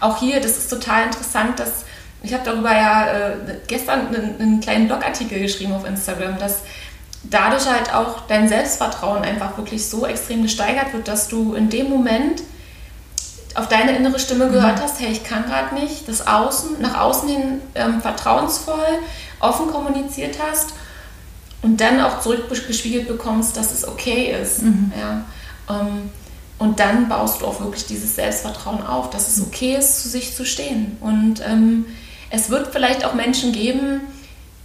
[0.01, 1.85] auch hier, das ist total interessant, dass
[2.23, 3.35] ich habe darüber ja äh,
[3.67, 6.59] gestern einen, einen kleinen Blogartikel geschrieben auf Instagram, dass
[7.23, 11.89] dadurch halt auch dein Selbstvertrauen einfach wirklich so extrem gesteigert wird, dass du in dem
[11.89, 12.41] Moment
[13.55, 14.81] auf deine innere Stimme gehört mhm.
[14.81, 18.99] hast, hey, ich kann gerade nicht, das Außen, nach außen hin ähm, vertrauensvoll,
[19.39, 20.73] offen kommuniziert hast
[21.61, 24.63] und dann auch zurückgespiegelt bekommst, dass es okay ist.
[24.63, 24.91] Mhm.
[24.97, 25.25] Ja.
[25.69, 26.09] Ähm,
[26.59, 30.35] und dann baust du auch wirklich dieses Selbstvertrauen auf, dass es okay ist, zu sich
[30.35, 30.97] zu stehen.
[31.01, 31.85] Und ähm,
[32.29, 34.01] es wird vielleicht auch Menschen geben,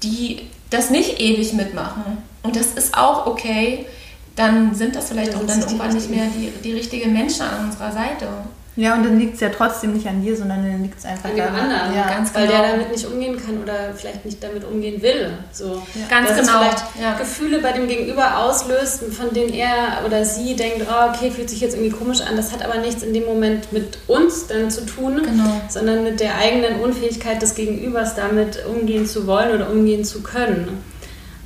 [0.02, 2.18] die das nicht ewig mitmachen.
[2.46, 3.86] Und das ist auch okay.
[4.34, 7.66] Dann sind das vielleicht das auch dann irgendwann nicht mehr die, die richtigen Menschen an
[7.66, 8.28] unserer Seite.
[8.76, 11.30] Ja, und dann liegt es ja trotzdem nicht an dir, sondern dann liegt es einfach
[11.30, 12.60] an dem anderen, ja, ganz weil genau.
[12.60, 15.30] der damit nicht umgehen kann oder vielleicht nicht damit umgehen will.
[15.50, 15.82] So.
[15.94, 16.06] Ja.
[16.10, 16.58] Ganz Dass genau.
[16.58, 17.16] vielleicht ja.
[17.16, 21.62] Gefühle bei dem Gegenüber auslöst, von denen er oder sie denkt, oh, okay, fühlt sich
[21.62, 22.36] jetzt irgendwie komisch an.
[22.36, 25.62] Das hat aber nichts in dem Moment mit uns dann zu tun, genau.
[25.70, 30.84] sondern mit der eigenen Unfähigkeit des Gegenübers damit umgehen zu wollen oder umgehen zu können.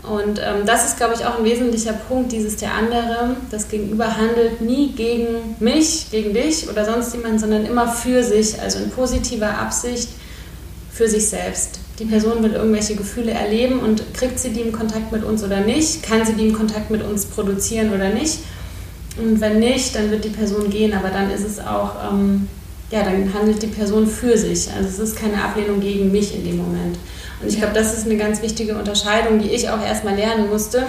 [0.03, 3.37] Und ähm, das ist, glaube ich, auch ein wesentlicher Punkt, dieses der andere.
[3.51, 8.61] Das Gegenüber handelt nie gegen mich, gegen dich oder sonst jemanden, sondern immer für sich,
[8.61, 10.09] also in positiver Absicht
[10.91, 11.81] für sich selbst.
[11.99, 15.61] Die Person will irgendwelche Gefühle erleben und kriegt sie die im Kontakt mit uns oder
[15.61, 16.03] nicht?
[16.03, 18.39] Kann sie die im Kontakt mit uns produzieren oder nicht?
[19.19, 22.49] Und wenn nicht, dann wird die Person gehen, aber dann ist es auch, ähm,
[22.91, 24.71] ja, dann handelt die Person für sich.
[24.75, 26.97] Also es ist keine Ablehnung gegen mich in dem Moment.
[27.41, 30.87] Und ich glaube, das ist eine ganz wichtige Unterscheidung, die ich auch erstmal lernen musste,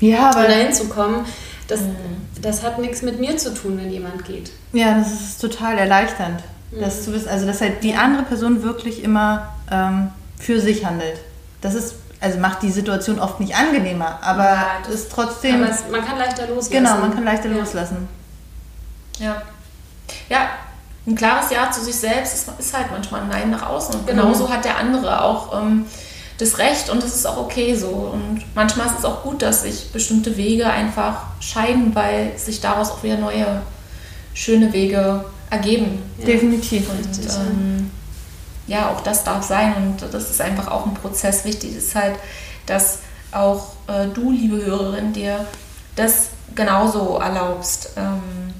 [0.00, 1.24] ja, um dahin zu kommen.
[1.68, 1.96] Das, mhm.
[2.42, 4.50] das hat nichts mit mir zu tun, wenn jemand geht.
[4.72, 6.40] Ja, das ist total erleichternd.
[6.70, 6.80] Mhm.
[6.80, 11.20] Dass du bist, also dass halt die andere Person wirklich immer ähm, für sich handelt.
[11.60, 15.62] Das ist also macht die Situation oft nicht angenehmer, aber ja, das ist trotzdem.
[15.62, 16.72] Aber es, man kann leichter loslassen.
[16.72, 17.58] Genau, man kann leichter ja.
[17.58, 18.08] loslassen.
[19.18, 19.42] Ja.
[20.30, 20.48] Ja,
[21.06, 23.94] ein klares Ja zu sich selbst ist, ist halt manchmal ein Nein nach außen.
[23.94, 24.22] Und genau.
[24.22, 25.84] genauso hat der andere auch ähm,
[26.38, 27.88] das Recht und das ist auch okay so.
[27.88, 32.90] Und manchmal ist es auch gut, dass sich bestimmte Wege einfach scheiden, weil sich daraus
[32.90, 33.62] auch wieder neue,
[34.32, 36.02] schöne Wege ergeben.
[36.18, 36.26] Ja.
[36.26, 36.88] Definitiv.
[36.88, 37.90] Und, ähm,
[38.66, 41.44] ja, auch das darf sein und das ist einfach auch ein Prozess.
[41.44, 42.16] Wichtig ist halt,
[42.64, 43.00] dass
[43.30, 45.44] auch äh, du, liebe Hörerin, dir
[45.96, 47.90] das genauso erlaubst.
[47.96, 48.54] Ähm,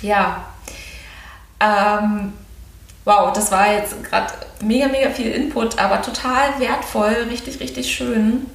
[0.00, 0.44] ja.
[1.60, 2.32] Ähm,
[3.04, 4.32] wow, das war jetzt gerade
[4.62, 8.46] mega, mega viel Input, aber total wertvoll, richtig, richtig schön.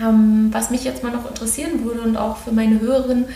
[0.00, 3.26] Ähm, was mich jetzt mal noch interessieren würde und auch für meine Hörerin,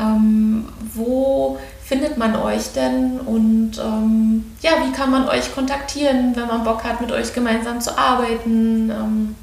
[0.00, 6.46] ähm, wo findet man euch denn und ähm, ja, wie kann man euch kontaktieren, wenn
[6.46, 8.90] man Bock hat, mit euch gemeinsam zu arbeiten?
[8.90, 9.34] Ähm,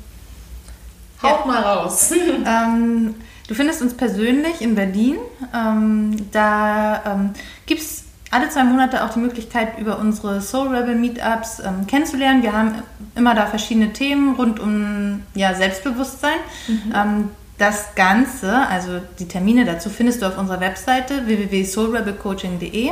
[1.21, 1.45] haut ja.
[1.45, 2.11] mal raus.
[2.45, 3.15] Ähm,
[3.47, 5.17] du findest uns persönlich in Berlin.
[5.53, 7.31] Ähm, da
[7.65, 8.02] gibt es
[8.33, 12.41] alle zwei Monate auch die Möglichkeit, über unsere Soul Rebel Meetups ähm, kennenzulernen.
[12.41, 12.83] Wir haben
[13.15, 16.39] immer da verschiedene Themen rund um ja, Selbstbewusstsein.
[16.67, 16.93] Mhm.
[16.95, 22.89] Ähm, das Ganze, also die Termine dazu, findest du auf unserer Webseite www.soulrebelcoaching.de.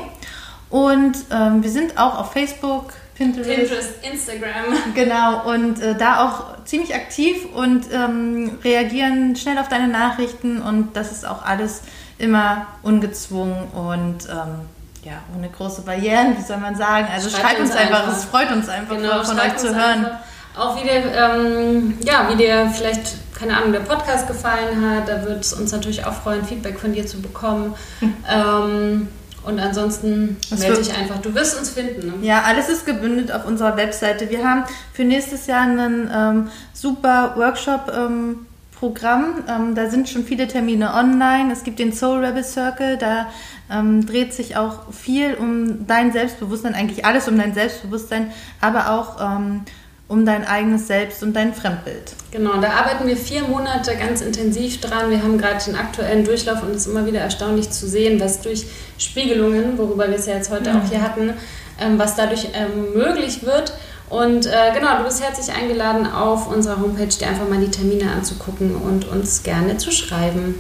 [0.70, 4.74] Und ähm, wir sind auch auf Facebook, Pinterest, Pinterest Instagram.
[4.96, 10.62] Genau, und äh, da auch ziemlich aktiv und ähm, reagieren schnell auf deine Nachrichten.
[10.62, 11.82] Und das ist auch alles
[12.18, 14.62] immer ungezwungen und ähm,
[15.04, 17.08] ja, ohne große Barrieren, wie soll man sagen.
[17.12, 20.06] Also schreibt, schreibt uns, einfach, einfach, es freut uns einfach genau, von euch zu hören.
[20.06, 20.20] Einfach.
[20.58, 25.08] Auch wie dir, ähm, ja, wie dir vielleicht, keine Ahnung, der Podcast gefallen hat.
[25.08, 27.74] Da würde es uns natürlich auch freuen, Feedback von dir zu bekommen.
[28.00, 28.16] Hm.
[28.30, 29.08] ähm,
[29.44, 31.20] und ansonsten melde dich einfach.
[31.20, 32.08] Du wirst uns finden.
[32.08, 32.28] Ne?
[32.28, 34.30] Ja, alles ist gebündelt auf unserer Webseite.
[34.30, 38.46] Wir haben für nächstes Jahr einen ähm, super Workshop ähm,
[38.82, 39.44] Programm.
[39.48, 41.54] Ähm, da sind schon viele Termine online.
[41.54, 43.28] Es gibt den Soul Rebel Circle, da
[43.72, 49.22] ähm, dreht sich auch viel um dein Selbstbewusstsein, eigentlich alles um dein Selbstbewusstsein, aber auch
[49.22, 49.62] ähm,
[50.08, 52.14] um dein eigenes Selbst und dein Fremdbild.
[52.32, 55.12] Genau, da arbeiten wir vier Monate ganz intensiv dran.
[55.12, 58.42] Wir haben gerade den aktuellen Durchlauf und es ist immer wieder erstaunlich zu sehen, was
[58.42, 58.66] durch
[58.98, 60.80] Spiegelungen, worüber wir es ja jetzt heute mhm.
[60.82, 61.36] auch hier hatten,
[61.80, 63.74] ähm, was dadurch ähm, möglich wird.
[64.12, 68.12] Und äh, genau, du bist herzlich eingeladen, auf unserer Homepage dir einfach mal die Termine
[68.12, 70.56] anzugucken und uns gerne zu schreiben.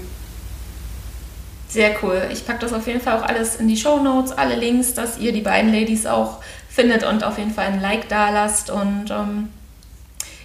[1.67, 2.29] Sehr cool.
[2.31, 5.17] Ich packe das auf jeden Fall auch alles in die Show Notes, alle Links, dass
[5.17, 6.37] ihr die beiden Ladies auch
[6.69, 8.69] findet und auf jeden Fall ein Like da lasst.
[8.69, 9.49] Und ähm,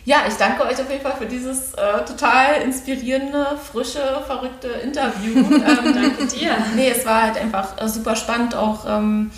[0.05, 5.37] ja, ich danke euch auf jeden Fall für dieses äh, total inspirierende, frische, verrückte Interview.
[5.55, 6.57] ähm, danke dir.
[6.75, 8.85] Nee, es war halt einfach äh, super spannend, auch.
[8.85, 9.31] Ähm,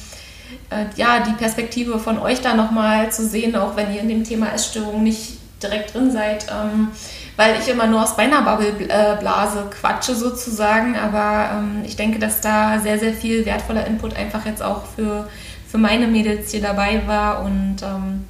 [0.71, 4.25] äh, ja, die Perspektive von euch da nochmal zu sehen, auch wenn ihr in dem
[4.25, 6.89] Thema Essstörung nicht direkt drin seid, ähm,
[7.37, 12.41] weil ich immer nur aus meiner Bubble-Blase äh, quatsche sozusagen, aber ähm, ich denke, dass
[12.41, 15.29] da sehr, sehr viel wertvoller Input einfach jetzt auch für,
[15.69, 18.25] für meine Mädels hier dabei war und ähm,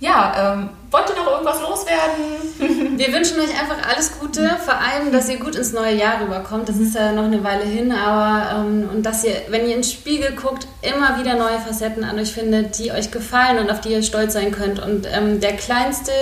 [0.00, 2.98] ja, ähm, wollt ihr noch irgendwas loswerden?
[2.98, 6.68] Wir wünschen euch einfach alles Gute, vor allem, dass ihr gut ins neue Jahr rüberkommt.
[6.68, 9.90] Das ist ja noch eine Weile hin, aber ähm, und dass ihr, wenn ihr ins
[9.90, 13.90] Spiegel guckt, immer wieder neue Facetten an euch findet, die euch gefallen und auf die
[13.90, 14.80] ihr stolz sein könnt.
[14.80, 16.12] Und ähm, der kleinste,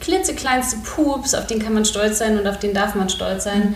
[0.00, 3.74] klitzekleinste Pups, auf den kann man stolz sein und auf den darf man stolz sein.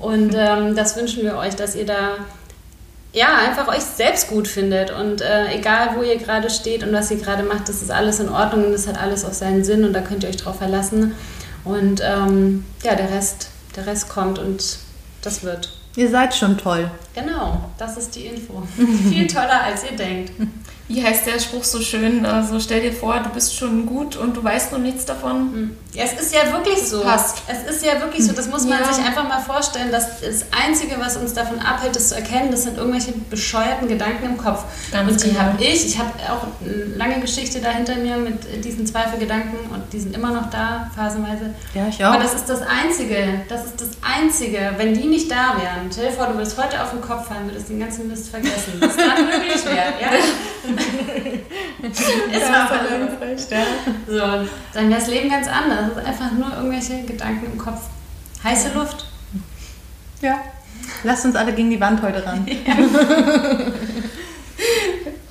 [0.00, 2.16] Und ähm, das wünschen wir euch, dass ihr da
[3.14, 7.10] ja, einfach euch selbst gut findet und äh, egal, wo ihr gerade steht und was
[7.12, 9.84] ihr gerade macht, das ist alles in Ordnung und das hat alles auch seinen Sinn
[9.84, 11.14] und da könnt ihr euch drauf verlassen
[11.64, 14.78] und ähm, ja, der Rest, der Rest kommt und
[15.22, 15.72] das wird.
[15.96, 16.90] Ihr seid schon toll.
[17.14, 18.62] Genau, das ist die Info.
[19.08, 20.32] Viel toller, als ihr denkt.
[20.86, 22.26] Wie heißt der Spruch so schön?
[22.26, 25.52] Also stell dir vor, du bist schon gut und du weißt noch nichts davon.
[25.52, 25.76] Hm.
[25.94, 27.00] Ja, es ist ja wirklich so.
[27.00, 27.42] Passt.
[27.46, 28.32] Es ist ja wirklich so.
[28.32, 28.92] Das muss man ja.
[28.92, 29.90] sich einfach mal vorstellen.
[29.90, 34.26] Dass das Einzige, was uns davon abhält, das zu erkennen, das sind irgendwelche bescheuerten Gedanken
[34.26, 34.64] im Kopf.
[34.92, 35.40] Ganz und die genau.
[35.40, 35.86] habe ich.
[35.86, 40.14] Ich habe auch eine lange Geschichte da hinter mir mit diesen Zweifelgedanken und die sind
[40.14, 41.54] immer noch da, phasenweise.
[41.72, 42.12] Ja, ich auch.
[42.12, 43.42] Aber das ist das Einzige.
[43.48, 44.74] Das ist das Einzige.
[44.76, 47.46] Wenn die nicht da wären, stell dir vor, du würdest heute auf den Kopf fallen,
[47.46, 48.74] würdest den ganzen Mist vergessen.
[48.80, 49.94] Das ist dann möglich wäre.
[50.00, 50.10] Ja?
[51.88, 52.00] ist
[52.50, 53.64] ja, aber recht, ja.
[54.06, 55.90] So, dann wäre das Leben ganz anders.
[55.92, 57.82] Es ist einfach nur irgendwelche Gedanken im Kopf.
[58.42, 59.06] Heiße Luft.
[60.20, 60.40] Ja.
[61.02, 62.46] Lasst uns alle gegen die Wand heute ran.
[62.66, 62.74] Ja.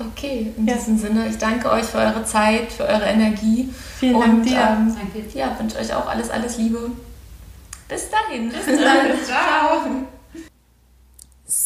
[0.00, 0.74] okay, in ja.
[0.74, 3.72] diesem Sinne, ich danke euch für eure Zeit, für eure Energie.
[3.98, 4.58] Vielen Dank und, dir.
[4.58, 5.24] Ähm, danke.
[5.36, 6.90] Ja, wünsche euch auch alles, alles Liebe.
[7.88, 8.50] Bis dahin.
[8.50, 9.24] Bis dann.
[9.24, 10.04] Ciao.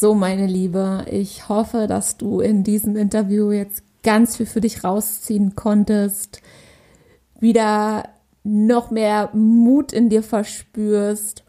[0.01, 4.85] So, meine Liebe, ich hoffe, dass du in diesem Interview jetzt ganz viel für dich
[4.85, 6.41] rausziehen konntest,
[7.41, 8.09] wieder
[8.45, 11.43] noch mehr Mut in dir verspürst,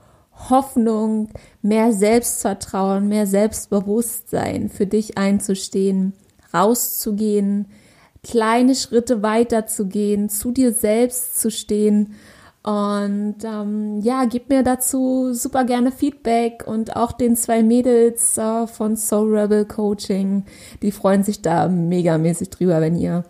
[0.50, 1.30] Hoffnung,
[1.62, 6.14] mehr Selbstvertrauen, mehr Selbstbewusstsein für dich einzustehen,
[6.52, 7.68] rauszugehen,
[8.24, 12.16] kleine Schritte weiterzugehen, zu dir selbst zu stehen
[12.62, 18.68] Und ähm, ja, gib mir dazu super gerne Feedback und auch den zwei Mädels äh,
[18.68, 20.44] von Soul Rebel Coaching,
[20.82, 23.24] die freuen sich da megamäßig drüber, wenn ihr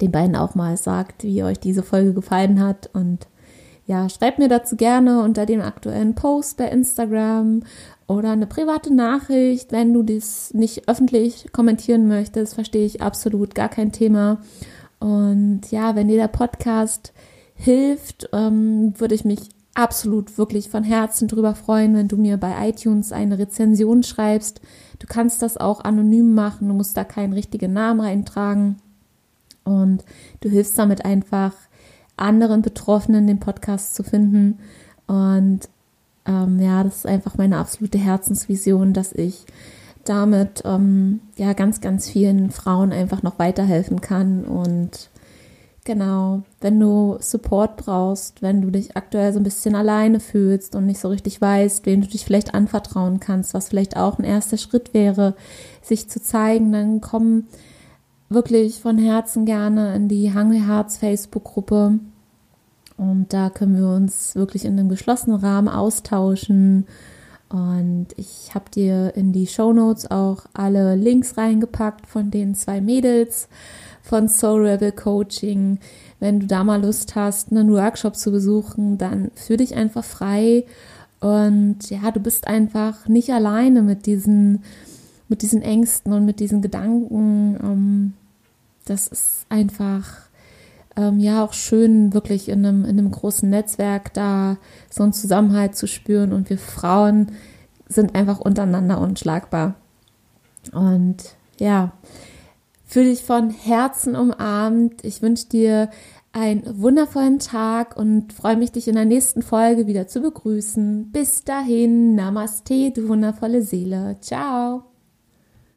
[0.00, 2.90] den beiden auch mal sagt, wie euch diese Folge gefallen hat.
[2.92, 3.26] Und
[3.86, 7.62] ja, schreibt mir dazu gerne unter dem aktuellen Post bei Instagram
[8.06, 13.68] oder eine private Nachricht, wenn du das nicht öffentlich kommentieren möchtest, verstehe ich absolut gar
[13.68, 14.38] kein Thema.
[15.00, 17.12] Und ja, wenn dir der Podcast
[17.54, 22.68] hilft, ähm, würde ich mich absolut wirklich von Herzen drüber freuen, wenn du mir bei
[22.68, 24.60] iTunes eine Rezension schreibst.
[24.98, 28.76] Du kannst das auch anonym machen, du musst da keinen richtigen Namen eintragen.
[29.64, 30.04] Und
[30.40, 31.52] du hilfst damit einfach
[32.16, 34.58] anderen Betroffenen den Podcast zu finden.
[35.06, 35.60] Und
[36.26, 39.44] ähm, ja, das ist einfach meine absolute Herzensvision, dass ich
[40.04, 45.10] damit ähm, ja ganz, ganz vielen Frauen einfach noch weiterhelfen kann und
[45.86, 50.86] Genau, wenn du Support brauchst, wenn du dich aktuell so ein bisschen alleine fühlst und
[50.86, 54.56] nicht so richtig weißt, wem du dich vielleicht anvertrauen kannst, was vielleicht auch ein erster
[54.56, 55.34] Schritt wäre,
[55.82, 57.44] sich zu zeigen, dann komm
[58.30, 61.98] wirklich von Herzen gerne in die Hungry Hearts Facebook-Gruppe.
[62.96, 66.86] Und da können wir uns wirklich in einem geschlossenen Rahmen austauschen.
[67.50, 72.80] Und ich habe dir in die Show Notes auch alle Links reingepackt von den zwei
[72.80, 73.48] Mädels
[74.04, 75.78] von Soul Rebel Coaching.
[76.20, 80.64] Wenn du da mal Lust hast, einen Workshop zu besuchen, dann fühl dich einfach frei.
[81.20, 84.62] Und ja, du bist einfach nicht alleine mit diesen,
[85.28, 87.58] mit diesen Ängsten und mit diesen Gedanken.
[87.62, 88.12] Ähm,
[88.84, 90.04] das ist einfach
[90.96, 94.58] ähm, ja auch schön, wirklich in einem, in einem großen Netzwerk da
[94.90, 96.34] so einen Zusammenhalt zu spüren.
[96.34, 97.32] Und wir Frauen
[97.88, 99.76] sind einfach untereinander unschlagbar.
[100.72, 101.16] Und
[101.58, 101.92] ja,
[102.84, 105.04] Fühle dich von Herzen umarmt.
[105.04, 105.90] Ich wünsche dir
[106.32, 111.10] einen wundervollen Tag und freue mich, dich in der nächsten Folge wieder zu begrüßen.
[111.12, 114.16] Bis dahin, Namaste, du wundervolle Seele.
[114.20, 114.93] Ciao.